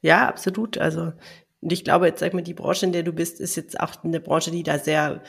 Ja, 0.00 0.28
absolut. 0.28 0.78
Also 0.78 1.12
und 1.60 1.72
ich 1.72 1.84
glaube, 1.84 2.06
jetzt 2.06 2.20
sag 2.20 2.34
mal, 2.34 2.42
die 2.42 2.54
Branche, 2.54 2.86
in 2.86 2.92
der 2.92 3.02
du 3.02 3.12
bist, 3.12 3.40
ist 3.40 3.56
jetzt 3.56 3.78
auch 3.80 4.02
eine 4.04 4.20
Branche, 4.20 4.50
die 4.50 4.62
da 4.62 4.78
sehr, 4.78 5.22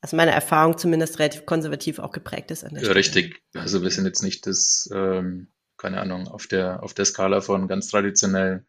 aus 0.00 0.12
meiner 0.12 0.32
Erfahrung 0.32 0.78
zumindest 0.78 1.18
relativ 1.18 1.46
konservativ 1.46 1.98
auch 1.98 2.12
geprägt 2.12 2.50
ist. 2.50 2.64
An 2.64 2.74
der 2.74 2.82
ja, 2.82 2.92
richtig. 2.92 3.42
Also 3.54 3.82
wir 3.82 3.90
sind 3.90 4.06
jetzt 4.06 4.22
nicht 4.22 4.46
das, 4.46 4.88
ähm, 4.94 5.48
keine 5.76 6.00
Ahnung, 6.00 6.28
auf 6.28 6.46
der, 6.46 6.82
auf 6.82 6.94
der 6.94 7.04
Skala 7.04 7.40
von 7.40 7.68
ganz 7.68 7.88
traditionell 7.88 8.64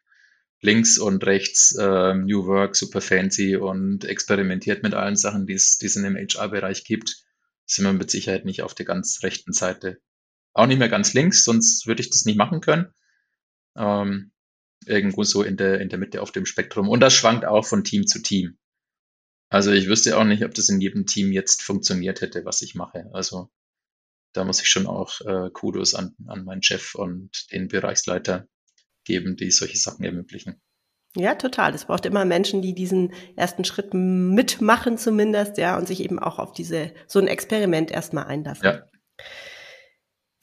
links 0.60 0.98
und 0.98 1.26
rechts 1.26 1.76
äh, 1.76 2.14
New 2.14 2.46
Work, 2.48 2.76
super 2.76 3.00
fancy 3.00 3.56
und 3.56 4.04
experimentiert 4.06 4.84
mit 4.84 4.94
allen 4.94 5.16
Sachen, 5.16 5.46
die 5.46 5.54
es, 5.54 5.78
die 5.78 5.86
es 5.86 5.96
in 5.96 6.04
dem 6.04 6.16
HR-Bereich 6.16 6.84
gibt, 6.84 7.24
sind 7.66 7.86
wir 7.86 7.94
mit 7.94 8.10
Sicherheit 8.10 8.46
nicht 8.46 8.64
auf 8.64 8.74
der 8.74 8.86
ganz 8.86 9.20
rechten 9.24 9.54
Seite. 9.54 10.00
Auch 10.54 10.66
nicht 10.66 10.80
mehr 10.80 10.90
ganz 10.90 11.14
links, 11.14 11.44
sonst 11.44 11.86
würde 11.86 12.02
ich 12.02 12.10
das 12.10 12.26
nicht 12.26 12.38
machen 12.38 12.62
können. 12.62 12.88
Ähm, 13.76 14.32
irgendwo 14.88 15.24
so 15.24 15.44
in 15.44 15.58
der, 15.58 15.82
in 15.82 15.90
der 15.90 16.00
Mitte 16.00 16.22
auf 16.22 16.32
dem 16.32 16.46
Spektrum. 16.46 16.90
Und 16.90 17.00
das 17.00 17.14
schwankt 17.14 17.46
auch 17.46 17.66
von 17.66 17.84
Team 17.84 18.08
zu 18.08 18.22
Team. 18.22 18.58
Also 19.50 19.72
ich 19.72 19.88
wüsste 19.88 20.18
auch 20.18 20.24
nicht, 20.24 20.44
ob 20.44 20.54
das 20.54 20.70
in 20.70 20.82
jedem 20.82 21.06
Team 21.06 21.32
jetzt 21.32 21.62
funktioniert 21.62 22.22
hätte, 22.22 22.44
was 22.46 22.62
ich 22.62 22.76
mache. 22.76 23.10
Also 23.14 23.50
da 24.34 24.44
muss 24.44 24.62
ich 24.62 24.70
schon 24.70 24.88
auch 24.88 25.22
äh, 25.22 25.50
Kudos 25.52 25.94
an, 25.94 26.16
an 26.28 26.44
meinen 26.44 26.64
Chef 26.64 26.96
und 26.96 27.52
den 27.52 27.70
Bereichsleiter 27.70 28.48
geben, 29.06 29.38
die 29.38 29.52
solche 29.52 29.78
Sachen 29.78 30.04
ermöglichen. 30.04 30.62
Ja, 31.16 31.36
total. 31.36 31.74
Es 31.74 31.86
braucht 31.86 32.06
immer 32.06 32.26
Menschen, 32.26 32.62
die 32.62 32.76
diesen 32.76 33.14
ersten 33.36 33.64
Schritt 33.64 33.94
mitmachen 33.94 34.98
zumindest, 34.98 35.58
ja, 35.58 35.78
und 35.78 35.88
sich 35.88 36.02
eben 36.02 36.20
auch 36.20 36.38
auf 36.38 36.52
diese, 36.52 36.94
so 37.08 37.20
ein 37.20 37.28
Experiment 37.28 37.90
erstmal 37.90 38.26
einlassen. 38.26 38.66
Ja. 38.66 38.84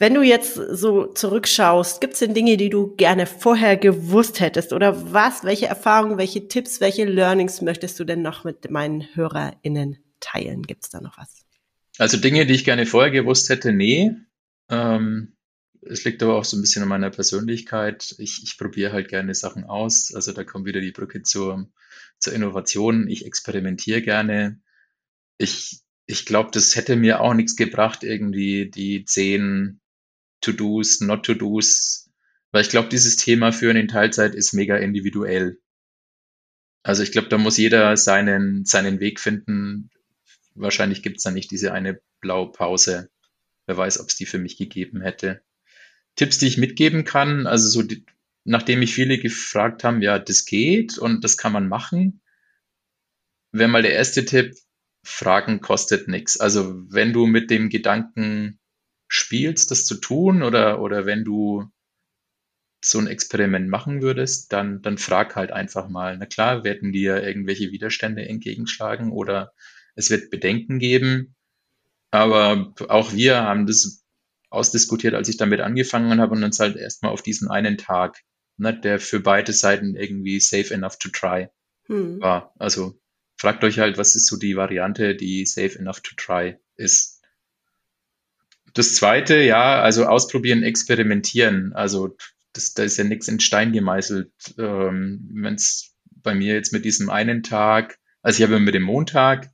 Wenn 0.04 0.12
du 0.12 0.20
jetzt 0.20 0.56
so 0.56 1.06
zurückschaust, 1.06 2.02
gibt 2.02 2.12
es 2.12 2.18
denn 2.18 2.34
Dinge, 2.34 2.58
die 2.58 2.68
du 2.68 2.94
gerne 2.94 3.24
vorher 3.24 3.78
gewusst 3.78 4.38
hättest? 4.38 4.74
Oder 4.74 5.14
was, 5.14 5.44
welche 5.44 5.64
Erfahrungen, 5.64 6.18
welche 6.18 6.46
Tipps, 6.46 6.82
welche 6.82 7.06
Learnings 7.06 7.62
möchtest 7.62 7.98
du 7.98 8.04
denn 8.04 8.20
noch 8.20 8.44
mit 8.44 8.70
meinen 8.70 9.08
HörerInnen 9.14 9.96
teilen? 10.20 10.60
Gibt 10.64 10.84
es 10.84 10.90
da 10.90 11.00
noch 11.00 11.16
was? 11.16 11.46
Also 11.96 12.18
Dinge, 12.18 12.44
die 12.44 12.52
ich 12.52 12.66
gerne 12.66 12.84
vorher 12.84 13.10
gewusst 13.10 13.48
hätte, 13.48 13.72
nee. 13.72 14.10
Ähm, 14.68 15.38
es 15.80 16.04
liegt 16.04 16.22
aber 16.22 16.36
auch 16.36 16.44
so 16.44 16.58
ein 16.58 16.60
bisschen 16.60 16.82
an 16.82 16.90
meiner 16.90 17.08
Persönlichkeit. 17.08 18.14
Ich, 18.18 18.42
ich 18.42 18.58
probiere 18.58 18.92
halt 18.92 19.08
gerne 19.08 19.34
Sachen 19.34 19.64
aus. 19.64 20.12
Also 20.14 20.32
da 20.32 20.44
kommt 20.44 20.66
wieder 20.66 20.82
die 20.82 20.92
Brücke 20.92 21.22
zur, 21.22 21.66
zur 22.18 22.34
Innovation. 22.34 23.08
Ich 23.08 23.24
experimentiere 23.24 24.02
gerne. 24.02 24.60
Ich, 25.38 25.80
ich 26.04 26.26
glaube, 26.26 26.50
das 26.52 26.76
hätte 26.76 26.94
mir 26.94 27.22
auch 27.22 27.32
nichts 27.32 27.56
gebracht, 27.56 28.04
irgendwie 28.04 28.70
die 28.70 29.06
zehn 29.06 29.80
To-Dos, 30.44 31.00
Not-To-Dos, 31.00 32.10
weil 32.52 32.62
ich 32.62 32.68
glaube, 32.68 32.88
dieses 32.88 33.16
Thema 33.16 33.52
Führen 33.52 33.76
in 33.76 33.88
Teilzeit 33.88 34.34
ist 34.34 34.52
mega 34.52 34.76
individuell. 34.76 35.58
Also 36.82 37.02
ich 37.02 37.12
glaube, 37.12 37.28
da 37.28 37.38
muss 37.38 37.56
jeder 37.56 37.96
seinen, 37.96 38.64
seinen 38.64 39.00
Weg 39.00 39.20
finden. 39.20 39.90
Wahrscheinlich 40.54 41.02
gibt 41.02 41.16
es 41.16 41.22
da 41.22 41.30
nicht 41.30 41.50
diese 41.50 41.72
eine 41.72 42.00
Blaupause. 42.20 43.10
Wer 43.66 43.76
weiß, 43.76 44.00
ob 44.00 44.08
es 44.08 44.16
die 44.16 44.26
für 44.26 44.38
mich 44.38 44.58
gegeben 44.58 45.00
hätte. 45.00 45.42
Tipps, 46.16 46.38
die 46.38 46.46
ich 46.46 46.58
mitgeben 46.58 47.04
kann, 47.04 47.46
also 47.46 47.68
so, 47.68 47.82
die, 47.82 48.04
nachdem 48.44 48.80
mich 48.80 48.94
viele 48.94 49.18
gefragt 49.18 49.82
haben, 49.82 50.02
ja, 50.02 50.18
das 50.18 50.44
geht 50.44 50.98
und 50.98 51.24
das 51.24 51.38
kann 51.38 51.52
man 51.52 51.66
machen, 51.66 52.20
wäre 53.50 53.68
mal 53.68 53.82
der 53.82 53.94
erste 53.94 54.24
Tipp, 54.24 54.54
Fragen 55.02 55.60
kostet 55.60 56.06
nichts. 56.08 56.38
Also 56.38 56.84
wenn 56.90 57.12
du 57.12 57.26
mit 57.26 57.50
dem 57.50 57.68
Gedanken 57.68 58.58
spielst, 59.14 59.70
das 59.70 59.86
zu 59.86 59.94
tun 59.94 60.42
oder, 60.42 60.80
oder 60.80 61.06
wenn 61.06 61.24
du 61.24 61.70
so 62.82 62.98
ein 62.98 63.06
Experiment 63.06 63.68
machen 63.68 64.02
würdest, 64.02 64.52
dann, 64.52 64.82
dann 64.82 64.98
frag 64.98 65.36
halt 65.36 65.52
einfach 65.52 65.88
mal. 65.88 66.18
Na 66.18 66.26
klar, 66.26 66.64
werden 66.64 66.92
dir 66.92 67.22
irgendwelche 67.22 67.70
Widerstände 67.70 68.28
entgegenschlagen 68.28 69.12
oder 69.12 69.52
es 69.94 70.10
wird 70.10 70.30
Bedenken 70.30 70.80
geben. 70.80 71.36
Aber 72.10 72.74
auch 72.88 73.12
wir 73.12 73.36
haben 73.36 73.66
das 73.66 74.04
ausdiskutiert, 74.50 75.14
als 75.14 75.28
ich 75.28 75.36
damit 75.36 75.60
angefangen 75.60 76.20
habe 76.20 76.34
und 76.34 76.42
uns 76.42 76.58
halt 76.58 76.76
erstmal 76.76 77.12
auf 77.12 77.22
diesen 77.22 77.48
einen 77.48 77.78
Tag, 77.78 78.20
ne, 78.56 78.78
der 78.78 78.98
für 78.98 79.20
beide 79.20 79.52
Seiten 79.52 79.94
irgendwie 79.94 80.40
safe 80.40 80.74
enough 80.74 80.98
to 80.98 81.08
try 81.08 81.48
hm. 81.86 82.20
war. 82.20 82.52
Also 82.58 83.00
fragt 83.36 83.62
euch 83.62 83.78
halt, 83.78 83.96
was 83.96 84.16
ist 84.16 84.26
so 84.26 84.36
die 84.36 84.56
Variante, 84.56 85.14
die 85.14 85.46
safe 85.46 85.78
enough 85.78 86.00
to 86.00 86.14
try 86.16 86.56
ist. 86.76 87.13
Das 88.74 88.96
zweite, 88.96 89.40
ja, 89.40 89.80
also 89.80 90.04
ausprobieren, 90.06 90.62
experimentieren. 90.62 91.72
Also 91.72 92.16
das, 92.52 92.74
da 92.74 92.82
ist 92.82 92.96
ja 92.96 93.04
nichts 93.04 93.28
in 93.28 93.40
Stein 93.40 93.72
gemeißelt. 93.72 94.32
Ähm, 94.58 95.28
Wenn 95.32 95.54
es 95.54 95.94
bei 96.10 96.34
mir 96.34 96.54
jetzt 96.54 96.72
mit 96.72 96.84
diesem 96.84 97.08
einen 97.08 97.42
Tag, 97.42 97.98
also 98.22 98.38
ich 98.38 98.42
habe 98.42 98.58
mit 98.58 98.74
dem 98.74 98.82
Montag, 98.82 99.50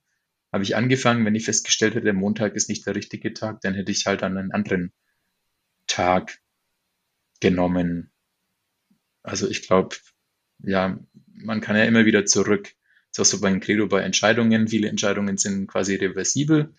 habe 0.52 0.64
ich 0.64 0.74
angefangen, 0.74 1.24
wenn 1.24 1.34
ich 1.34 1.44
festgestellt 1.44 1.94
hätte, 1.94 2.04
der 2.04 2.14
Montag 2.14 2.54
ist 2.54 2.68
nicht 2.68 2.86
der 2.86 2.94
richtige 2.94 3.32
Tag, 3.34 3.60
dann 3.60 3.74
hätte 3.74 3.92
ich 3.92 4.06
halt 4.06 4.22
an 4.22 4.36
einen 4.36 4.52
anderen 4.52 4.92
Tag 5.86 6.38
genommen. 7.40 8.10
Also 9.22 9.48
ich 9.48 9.62
glaube, 9.66 9.96
ja, 10.62 10.98
man 11.34 11.60
kann 11.60 11.76
ja 11.76 11.84
immer 11.84 12.04
wieder 12.04 12.24
zurück. 12.24 12.72
Das 13.12 13.18
ist 13.28 13.34
auch 13.34 13.38
so 13.38 13.40
beim 13.40 13.60
Credo 13.60 13.86
bei 13.86 14.02
Entscheidungen. 14.02 14.68
Viele 14.68 14.88
Entscheidungen 14.88 15.36
sind 15.36 15.66
quasi 15.66 15.96
reversibel. 15.96 16.74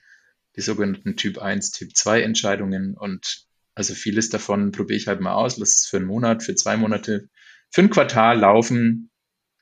Die 0.55 0.61
sogenannten 0.61 1.15
Typ 1.15 1.37
1, 1.37 1.71
Typ 1.71 1.95
2 1.95 2.21
Entscheidungen. 2.21 2.97
Und 2.97 3.45
also 3.75 3.93
vieles 3.93 4.29
davon 4.29 4.71
probiere 4.71 4.97
ich 4.97 5.07
halt 5.07 5.21
mal 5.21 5.33
aus, 5.33 5.57
lasse 5.57 5.71
es 5.71 5.87
für 5.87 5.97
einen 5.97 6.07
Monat, 6.07 6.43
für 6.43 6.55
zwei 6.55 6.77
Monate, 6.77 7.29
für 7.69 7.81
ein 7.81 7.89
Quartal 7.89 8.39
laufen 8.39 9.09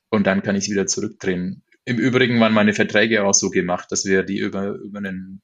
und 0.10 0.26
dann 0.26 0.42
kann 0.42 0.56
ich 0.56 0.66
es 0.66 0.72
wieder 0.72 0.88
zurückdrehen. 0.88 1.64
Im 1.86 1.98
Übrigen 1.98 2.40
waren 2.40 2.54
meine 2.54 2.74
Verträge 2.74 3.24
auch 3.24 3.34
so 3.34 3.50
gemacht, 3.50 3.92
dass 3.92 4.06
wir 4.06 4.24
die 4.24 4.40
über, 4.40 4.74
über 4.74 5.00
einen 5.00 5.42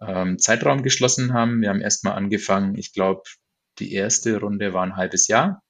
ähm, 0.00 0.38
Zeitraum 0.38 0.82
geschlossen 0.82 1.32
haben. 1.32 1.60
Wir 1.60 1.68
haben 1.68 1.80
erstmal 1.80 2.14
angefangen, 2.14 2.76
ich 2.76 2.92
glaube, 2.92 3.22
die 3.78 3.92
erste 3.92 4.38
Runde 4.40 4.72
war 4.72 4.82
ein 4.82 4.96
halbes 4.96 5.28
Jahr. 5.28 5.62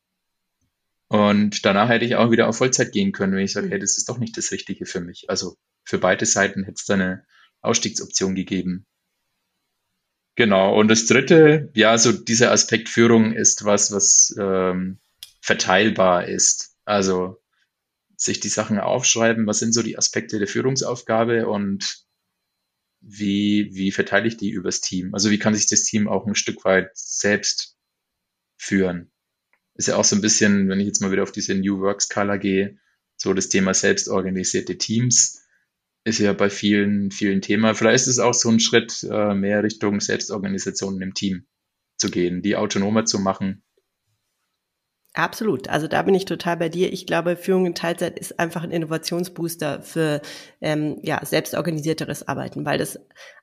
Und 1.09 1.65
danach 1.65 1.89
hätte 1.89 2.05
ich 2.05 2.17
auch 2.17 2.31
wieder 2.31 2.49
auf 2.49 2.57
Vollzeit 2.57 2.93
gehen 2.93 3.13
können, 3.13 3.35
wenn 3.35 3.45
ich 3.45 3.53
sage, 3.53 3.69
hey, 3.69 3.79
das 3.79 3.99
ist 3.99 4.09
doch 4.09 4.19
nicht 4.19 4.37
das 4.37 4.51
Richtige 4.51 4.87
für 4.87 5.01
mich. 5.01 5.27
Also 5.29 5.57
für 5.85 5.99
beide 5.99 6.27
Seiten 6.27 6.65
hätte 6.65 6.77
es 6.79 6.87
da 6.87 6.95
eine 6.95 7.25
Ausstiegsoption 7.65 8.35
gegeben. 8.35 8.87
Genau. 10.37 10.79
Und 10.79 10.89
das 10.89 11.07
dritte, 11.07 11.71
ja, 11.75 11.97
so 11.97 12.13
dieser 12.13 12.51
Aspekt 12.51 12.89
Führung 12.89 13.33
ist 13.33 13.65
was, 13.65 13.93
was 13.93 14.35
ähm, 14.39 14.99
verteilbar 15.41 16.27
ist. 16.27 16.77
Also 16.85 17.41
sich 18.17 18.41
die 18.41 18.49
Sachen 18.49 18.79
aufschreiben, 18.79 19.47
was 19.47 19.59
sind 19.59 19.73
so 19.73 19.83
die 19.83 19.99
Aspekte 19.99 20.39
der 20.39 20.49
Führungsaufgabe 20.49 21.49
und 21.49 22.05
wie, 23.01 23.71
wie 23.73 23.93
verteile 23.93 24.27
ich 24.27 24.37
die 24.37 24.51
übers 24.51 24.81
Team? 24.81 25.15
Also 25.15 25.31
wie 25.31 25.39
kann 25.39 25.55
sich 25.55 25.67
das 25.67 25.83
Team 25.83 26.09
auch 26.09 26.27
ein 26.27 26.35
Stück 26.35 26.65
weit 26.65 26.91
selbst 26.95 27.77
führen? 28.57 29.13
Ist 29.75 29.89
ja 29.89 29.97
auch 29.97 30.05
so 30.05 30.17
ein 30.17 30.23
bisschen, 30.23 30.69
wenn 30.69 30.81
ich 30.81 30.87
jetzt 30.87 31.01
mal 31.01 31.13
wieder 31.13 31.23
auf 31.23 31.33
diese 31.33 31.55
New 31.55 31.81
Work 31.81 32.01
Skala 32.01 32.37
gehe, 32.37 32.79
so 33.17 33.35
das 33.35 33.49
Thema 33.49 33.75
selbstorganisierte 33.75 34.79
Teams 34.79 35.44
ist 36.05 36.19
ja 36.19 36.33
bei 36.35 36.51
vielen, 36.51 37.11
vielen 37.11 37.41
Thema. 37.41 37.75
Vielleicht 37.75 38.03
ist 38.03 38.09
es 38.09 38.19
auch 38.19 38.35
so 38.35 38.51
ein 38.51 38.61
Schritt 38.61 39.07
äh, 39.11 39.35
mehr 39.35 39.63
Richtung 39.63 40.01
Selbstorganisation 40.01 41.01
im 41.01 41.15
Team 41.15 41.47
zu 41.97 42.11
gehen, 42.11 42.43
die 42.43 42.57
autonomer 42.57 43.07
zu 43.07 43.19
machen. 43.19 43.63
Absolut. 45.15 45.69
Also 45.69 45.87
da 45.87 46.03
bin 46.03 46.15
ich 46.15 46.25
total 46.25 46.57
bei 46.57 46.69
dir. 46.69 46.93
Ich 46.93 47.07
glaube, 47.07 47.37
Führung 47.37 47.67
in 47.67 47.75
Teilzeit 47.77 48.19
ist 48.19 48.39
einfach 48.41 48.65
ein 48.65 48.73
Innovationsbooster 48.73 49.81
für 49.81 50.21
ähm, 50.61 50.99
ja, 51.03 51.25
selbstorganisierteres 51.25 52.27
Arbeiten, 52.27 52.67
weil 52.67 52.79
das 52.79 52.99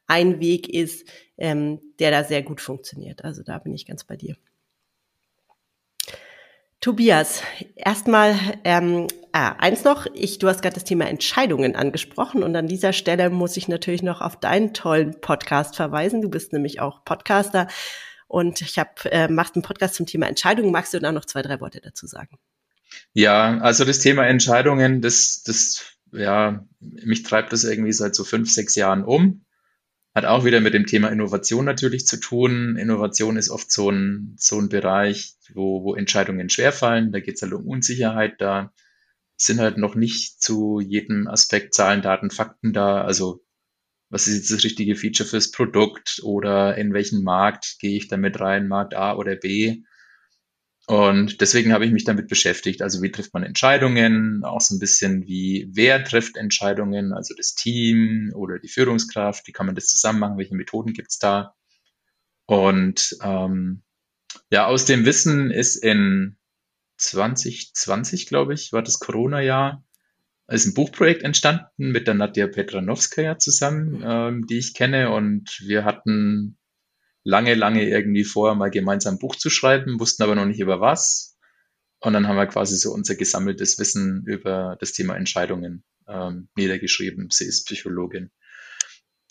ein 0.05 0.41
Weg 0.41 0.67
ist, 0.67 1.07
ähm, 1.37 1.79
der 1.99 2.11
da 2.11 2.25
sehr 2.25 2.43
gut 2.43 2.59
funktioniert. 2.59 3.23
Also 3.23 3.41
da 3.41 3.57
bin 3.57 3.73
ich 3.73 3.85
ganz 3.85 4.03
bei 4.03 4.17
dir. 4.17 4.35
Tobias, 6.81 7.41
erstmal 7.75 8.35
ähm, 8.65 9.07
ah, 9.33 9.55
eins 9.59 9.83
noch. 9.83 10.07
Ich, 10.13 10.39
du 10.39 10.47
hast 10.47 10.61
gerade 10.61 10.75
das 10.75 10.83
Thema 10.83 11.07
Entscheidungen 11.07 11.75
angesprochen 11.75 12.43
und 12.43 12.55
an 12.55 12.67
dieser 12.67 12.93
Stelle 12.93 13.29
muss 13.29 13.57
ich 13.57 13.67
natürlich 13.67 14.03
noch 14.03 14.21
auf 14.21 14.39
deinen 14.39 14.73
tollen 14.73 15.19
Podcast 15.21 15.75
verweisen. 15.75 16.21
Du 16.21 16.29
bist 16.29 16.53
nämlich 16.53 16.79
auch 16.79 17.03
Podcaster 17.05 17.67
und 18.27 18.61
ich 18.61 18.79
habe 18.79 18.89
äh, 19.11 19.27
machst 19.27 19.55
einen 19.55 19.63
Podcast 19.63 19.95
zum 19.95 20.05
Thema 20.05 20.27
Entscheidungen. 20.27 20.71
Magst 20.71 20.93
du 20.93 20.99
da 20.99 21.11
noch 21.11 21.25
zwei, 21.25 21.41
drei 21.41 21.59
Worte 21.59 21.81
dazu 21.81 22.07
sagen? 22.07 22.37
Ja, 23.13 23.59
also 23.59 23.85
das 23.85 23.99
Thema 23.99 24.25
Entscheidungen, 24.25 25.01
das, 25.01 25.43
das, 25.43 25.97
ja, 26.11 26.65
mich 26.79 27.23
treibt 27.23 27.53
das 27.53 27.63
irgendwie 27.63 27.93
seit 27.93 28.15
so 28.15 28.23
fünf, 28.23 28.51
sechs 28.51 28.75
Jahren 28.75 29.03
um. 29.03 29.45
Hat 30.13 30.25
auch 30.25 30.43
wieder 30.43 30.59
mit 30.59 30.73
dem 30.73 30.85
Thema 30.85 31.09
Innovation 31.09 31.63
natürlich 31.63 32.05
zu 32.05 32.17
tun. 32.19 32.75
Innovation 32.75 33.37
ist 33.37 33.49
oft 33.49 33.71
so 33.71 33.89
ein, 33.89 34.35
so 34.37 34.59
ein 34.59 34.67
Bereich, 34.67 35.35
wo, 35.53 35.83
wo 35.83 35.95
Entscheidungen 35.95 36.49
schwerfallen. 36.49 37.13
Da 37.13 37.21
geht 37.21 37.35
es 37.35 37.41
halt 37.41 37.53
um 37.53 37.65
Unsicherheit. 37.65 38.35
Da 38.39 38.73
sind 39.45 39.59
halt 39.59 39.77
noch 39.77 39.95
nicht 39.95 40.41
zu 40.41 40.79
jedem 40.79 41.27
Aspekt 41.27 41.73
Zahlen, 41.73 42.01
Daten, 42.01 42.31
Fakten 42.31 42.73
da. 42.73 43.03
Also 43.03 43.43
was 44.09 44.27
ist 44.27 44.35
jetzt 44.35 44.51
das 44.51 44.63
richtige 44.63 44.95
Feature 44.95 45.27
fürs 45.27 45.51
Produkt 45.51 46.19
oder 46.23 46.77
in 46.77 46.93
welchen 46.93 47.23
Markt 47.23 47.77
gehe 47.79 47.97
ich 47.97 48.09
damit 48.09 48.39
rein, 48.39 48.67
Markt 48.67 48.93
A 48.93 49.15
oder 49.15 49.35
B. 49.35 49.83
Und 50.87 51.39
deswegen 51.39 51.71
habe 51.71 51.85
ich 51.85 51.91
mich 51.91 52.03
damit 52.03 52.27
beschäftigt. 52.27 52.81
Also 52.81 53.01
wie 53.01 53.11
trifft 53.11 53.33
man 53.33 53.43
Entscheidungen? 53.43 54.43
Auch 54.43 54.59
so 54.59 54.75
ein 54.75 54.79
bisschen 54.79 55.25
wie, 55.27 55.69
wer 55.71 56.03
trifft 56.03 56.35
Entscheidungen? 56.35 57.13
Also 57.13 57.33
das 57.35 57.55
Team 57.55 58.33
oder 58.35 58.59
die 58.59 58.67
Führungskraft? 58.67 59.47
Wie 59.47 59.53
kann 59.53 59.67
man 59.67 59.75
das 59.75 59.87
zusammen 59.87 60.19
machen? 60.19 60.37
Welche 60.37 60.55
Methoden 60.55 60.91
gibt's 60.91 61.17
da? 61.17 61.55
Und 62.45 63.15
ähm, 63.23 63.83
ja, 64.49 64.65
aus 64.65 64.83
dem 64.83 65.05
Wissen 65.05 65.51
ist 65.51 65.77
in 65.77 66.37
2020, 67.01 68.27
glaube 68.27 68.53
ich, 68.53 68.71
war 68.71 68.83
das 68.83 68.99
Corona-Jahr, 68.99 69.83
ist 70.47 70.65
ein 70.65 70.73
Buchprojekt 70.73 71.23
entstanden 71.23 71.91
mit 71.91 72.07
der 72.07 72.13
Nadja 72.13 72.47
Petranowskaja 72.47 73.37
zusammen, 73.37 74.03
ähm, 74.05 74.47
die 74.47 74.57
ich 74.57 74.73
kenne. 74.73 75.11
Und 75.11 75.61
wir 75.65 75.85
hatten 75.85 76.57
lange, 77.23 77.55
lange 77.55 77.87
irgendwie 77.87 78.23
vor, 78.23 78.55
mal 78.55 78.69
gemeinsam 78.69 79.15
ein 79.15 79.19
Buch 79.19 79.35
zu 79.35 79.49
schreiben, 79.49 79.99
wussten 79.99 80.23
aber 80.23 80.35
noch 80.35 80.45
nicht 80.45 80.59
über 80.59 80.81
was. 80.81 81.37
Und 81.99 82.13
dann 82.13 82.27
haben 82.27 82.35
wir 82.35 82.47
quasi 82.47 82.75
so 82.77 82.91
unser 82.91 83.15
gesammeltes 83.15 83.79
Wissen 83.79 84.23
über 84.25 84.75
das 84.79 84.91
Thema 84.91 85.15
Entscheidungen 85.15 85.83
ähm, 86.07 86.49
niedergeschrieben. 86.55 87.29
Sie 87.31 87.45
ist 87.45 87.65
Psychologin. 87.65 88.31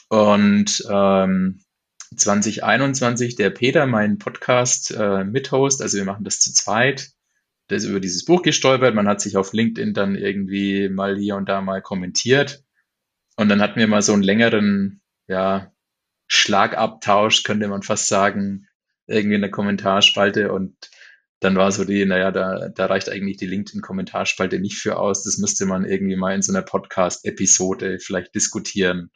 Und 0.09 0.85
ähm, 0.90 1.61
2021 2.16 3.37
der 3.37 3.50
Peter, 3.50 3.87
mein 3.87 4.18
Podcast 4.18 4.90
äh, 4.90 5.24
Mithost, 5.24 5.83
also 5.83 5.98
wir 5.98 6.04
machen 6.04 6.24
das 6.24 6.40
zu 6.40 6.52
zweit, 6.52 7.11
der 7.70 7.76
ist 7.76 7.85
über 7.85 8.00
dieses 8.00 8.24
Buch 8.24 8.42
gestolpert. 8.42 8.94
Man 8.94 9.09
hat 9.09 9.20
sich 9.20 9.37
auf 9.37 9.52
LinkedIn 9.52 9.94
dann 9.94 10.16
irgendwie 10.16 10.88
mal 10.88 11.16
hier 11.16 11.37
und 11.37 11.48
da 11.48 11.61
mal 11.61 11.80
kommentiert. 11.80 12.64
Und 13.37 13.48
dann 13.48 13.62
hatten 13.62 13.78
wir 13.78 13.87
mal 13.87 14.02
so 14.02 14.12
einen 14.12 14.22
längeren, 14.22 15.00
ja, 15.28 15.72
Schlagabtausch, 16.26 17.42
könnte 17.44 17.68
man 17.68 17.83
fast 17.83 18.09
sagen, 18.09 18.68
irgendwie 19.06 19.37
in 19.37 19.40
der 19.40 19.50
Kommentarspalte 19.50 20.52
und 20.52 20.76
dann 21.40 21.56
war 21.56 21.72
so 21.72 21.85
die, 21.85 22.04
naja, 22.04 22.30
da, 22.30 22.68
da 22.68 22.87
reicht 22.87 23.09
eigentlich 23.09 23.38
die 23.38 23.46
LinkedIn-Kommentarspalte 23.46 24.61
nicht 24.61 24.76
für 24.76 24.98
aus. 24.98 25.24
Das 25.24 25.38
müsste 25.38 25.64
man 25.64 25.87
irgendwie 25.87 26.16
mal 26.16 26.35
in 26.35 26.42
so 26.42 26.52
einer 26.52 26.62
Podcast-Episode 26.62 27.98
vielleicht 27.98 28.35
diskutieren. 28.35 29.11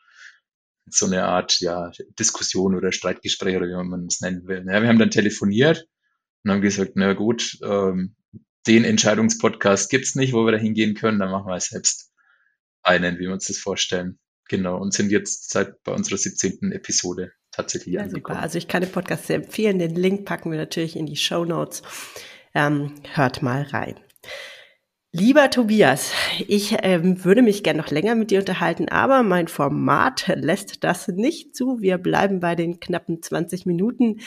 So 0.89 1.07
eine 1.07 1.25
Art, 1.25 1.61
ja, 1.61 1.93
Diskussion 2.19 2.75
oder 2.75 2.93
Streitgespräch 2.93 3.57
oder 3.57 3.67
wie 3.67 3.89
man 3.89 4.07
es 4.07 4.23
nennen 4.23 4.47
will. 4.47 4.65
Ja, 4.67 4.81
wir 4.81 4.89
haben 4.89 4.99
dann 4.99 5.11
telefoniert 5.11 5.87
und 6.45 6.51
haben 6.51 6.61
gesagt, 6.61 6.93
na 6.95 7.15
gut, 7.15 7.59
ähm, 7.63 8.15
den 8.67 8.85
Entscheidungspodcast 8.85 9.91
gibt's 9.91 10.15
nicht, 10.15 10.33
wo 10.33 10.45
wir 10.45 10.53
da 10.53 10.59
hingehen 10.59 10.95
können, 10.95 11.19
dann 11.19 11.31
machen 11.31 11.49
wir 11.49 11.61
selbst 11.61 12.13
einen, 12.83 13.17
wie 13.17 13.23
wir 13.23 13.33
uns 13.33 13.47
das 13.47 13.59
vorstellen. 13.59 14.19
Genau, 14.49 14.79
und 14.79 14.93
sind 14.93 15.11
jetzt 15.11 15.51
seit 15.51 15.83
bei 15.85 15.93
unserer 15.93 16.19
17. 16.19 16.73
Episode 16.73 17.33
tatsächlich 17.51 17.95
ja, 17.95 18.03
angekommen. 18.03 18.37
Super. 18.37 18.43
Also 18.43 18.59
ich 18.59 18.69
kann 18.69 18.83
den 18.83 18.93
Podcast 18.93 19.27
sehr 19.27 19.37
empfehlen. 19.37 19.79
Den 19.79 19.95
Link 19.95 20.27
packen 20.27 20.51
wir 20.51 20.59
natürlich 20.59 20.97
in 20.97 21.07
die 21.07 21.17
Show 21.17 21.45
Notes. 21.45 21.83
Ähm, 22.55 22.93
hört 23.15 23.43
mal 23.43 23.63
rein. 23.63 23.97
Lieber 25.17 25.49
Tobias, 25.49 26.11
ich 26.49 26.77
ähm, 26.83 27.25
würde 27.25 27.43
mich 27.43 27.63
gern 27.63 27.77
noch 27.77 27.93
länger 27.93 28.17
mit 28.17 28.33
dir 28.33 28.41
unterhalten, 28.41 28.89
aber 28.89 29.23
mein 29.23 29.47
Format 29.47 30.27
lässt 30.35 30.83
das 30.83 31.07
nicht 31.07 31.55
zu. 31.55 31.81
Wir 31.81 31.99
bleiben 31.99 32.41
bei 32.41 32.57
den 32.57 32.81
knappen 32.81 33.23
20 33.23 33.65
Minuten. 33.65 34.21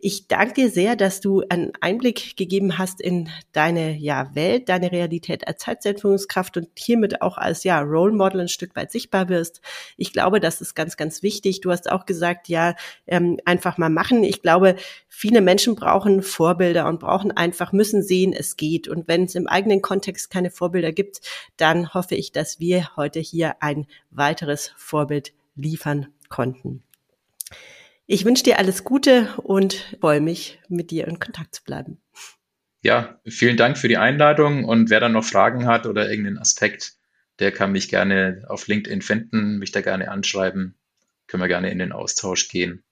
Ich 0.00 0.28
danke 0.28 0.54
dir 0.54 0.70
sehr, 0.70 0.94
dass 0.94 1.20
du 1.20 1.42
einen 1.48 1.72
Einblick 1.80 2.36
gegeben 2.36 2.78
hast 2.78 3.00
in 3.00 3.30
deine 3.50 3.96
ja, 3.96 4.32
Welt, 4.32 4.68
deine 4.68 4.92
Realität 4.92 5.48
als 5.48 5.58
Zeitzeitführungskraft 5.58 6.56
und 6.56 6.68
hiermit 6.78 7.20
auch 7.20 7.36
als 7.36 7.64
ja, 7.64 7.80
Role 7.80 8.12
Model 8.12 8.42
ein 8.42 8.48
Stück 8.48 8.76
weit 8.76 8.92
sichtbar 8.92 9.28
wirst. 9.28 9.60
Ich 9.96 10.12
glaube, 10.12 10.38
das 10.38 10.60
ist 10.60 10.76
ganz, 10.76 10.96
ganz 10.96 11.24
wichtig. 11.24 11.62
Du 11.62 11.72
hast 11.72 11.90
auch 11.90 12.06
gesagt, 12.06 12.48
ja, 12.48 12.76
ähm, 13.08 13.40
einfach 13.44 13.76
mal 13.76 13.90
machen. 13.90 14.22
Ich 14.22 14.40
glaube, 14.40 14.76
viele 15.08 15.40
Menschen 15.40 15.74
brauchen 15.74 16.22
Vorbilder 16.22 16.86
und 16.86 17.00
brauchen 17.00 17.32
einfach, 17.32 17.72
müssen 17.72 18.04
sehen, 18.04 18.32
es 18.32 18.56
geht. 18.56 18.86
Und 18.86 19.08
wenn 19.08 19.24
es 19.24 19.34
im 19.34 19.48
eigenen 19.48 19.82
Kontext 19.82 20.30
keine 20.30 20.52
Vorbilder 20.52 20.92
gibt, 20.92 21.22
dann 21.56 21.92
hoffe 21.92 22.14
ich, 22.14 22.30
dass 22.30 22.60
wir 22.60 22.94
heute 22.94 23.18
hier 23.18 23.64
ein 23.64 23.88
weiteres 24.12 24.70
Vorbild 24.76 25.32
liefern 25.56 26.06
konnten. 26.28 26.84
Ich 28.10 28.24
wünsche 28.24 28.42
dir 28.42 28.58
alles 28.58 28.84
Gute 28.84 29.34
und 29.36 29.74
freue 30.00 30.22
mich, 30.22 30.58
mit 30.70 30.90
dir 30.90 31.06
in 31.06 31.18
Kontakt 31.18 31.54
zu 31.54 31.62
bleiben. 31.62 32.00
Ja, 32.80 33.20
vielen 33.26 33.58
Dank 33.58 33.76
für 33.76 33.88
die 33.88 33.98
Einladung 33.98 34.64
und 34.64 34.88
wer 34.88 34.98
dann 34.98 35.12
noch 35.12 35.24
Fragen 35.24 35.66
hat 35.66 35.84
oder 35.84 36.08
irgendeinen 36.08 36.38
Aspekt, 36.38 36.94
der 37.38 37.52
kann 37.52 37.70
mich 37.70 37.90
gerne 37.90 38.46
auf 38.48 38.66
LinkedIn 38.66 39.02
finden, 39.02 39.58
mich 39.58 39.72
da 39.72 39.82
gerne 39.82 40.10
anschreiben, 40.10 40.74
können 41.26 41.42
wir 41.42 41.48
gerne 41.48 41.70
in 41.70 41.78
den 41.78 41.92
Austausch 41.92 42.48
gehen. 42.48 42.82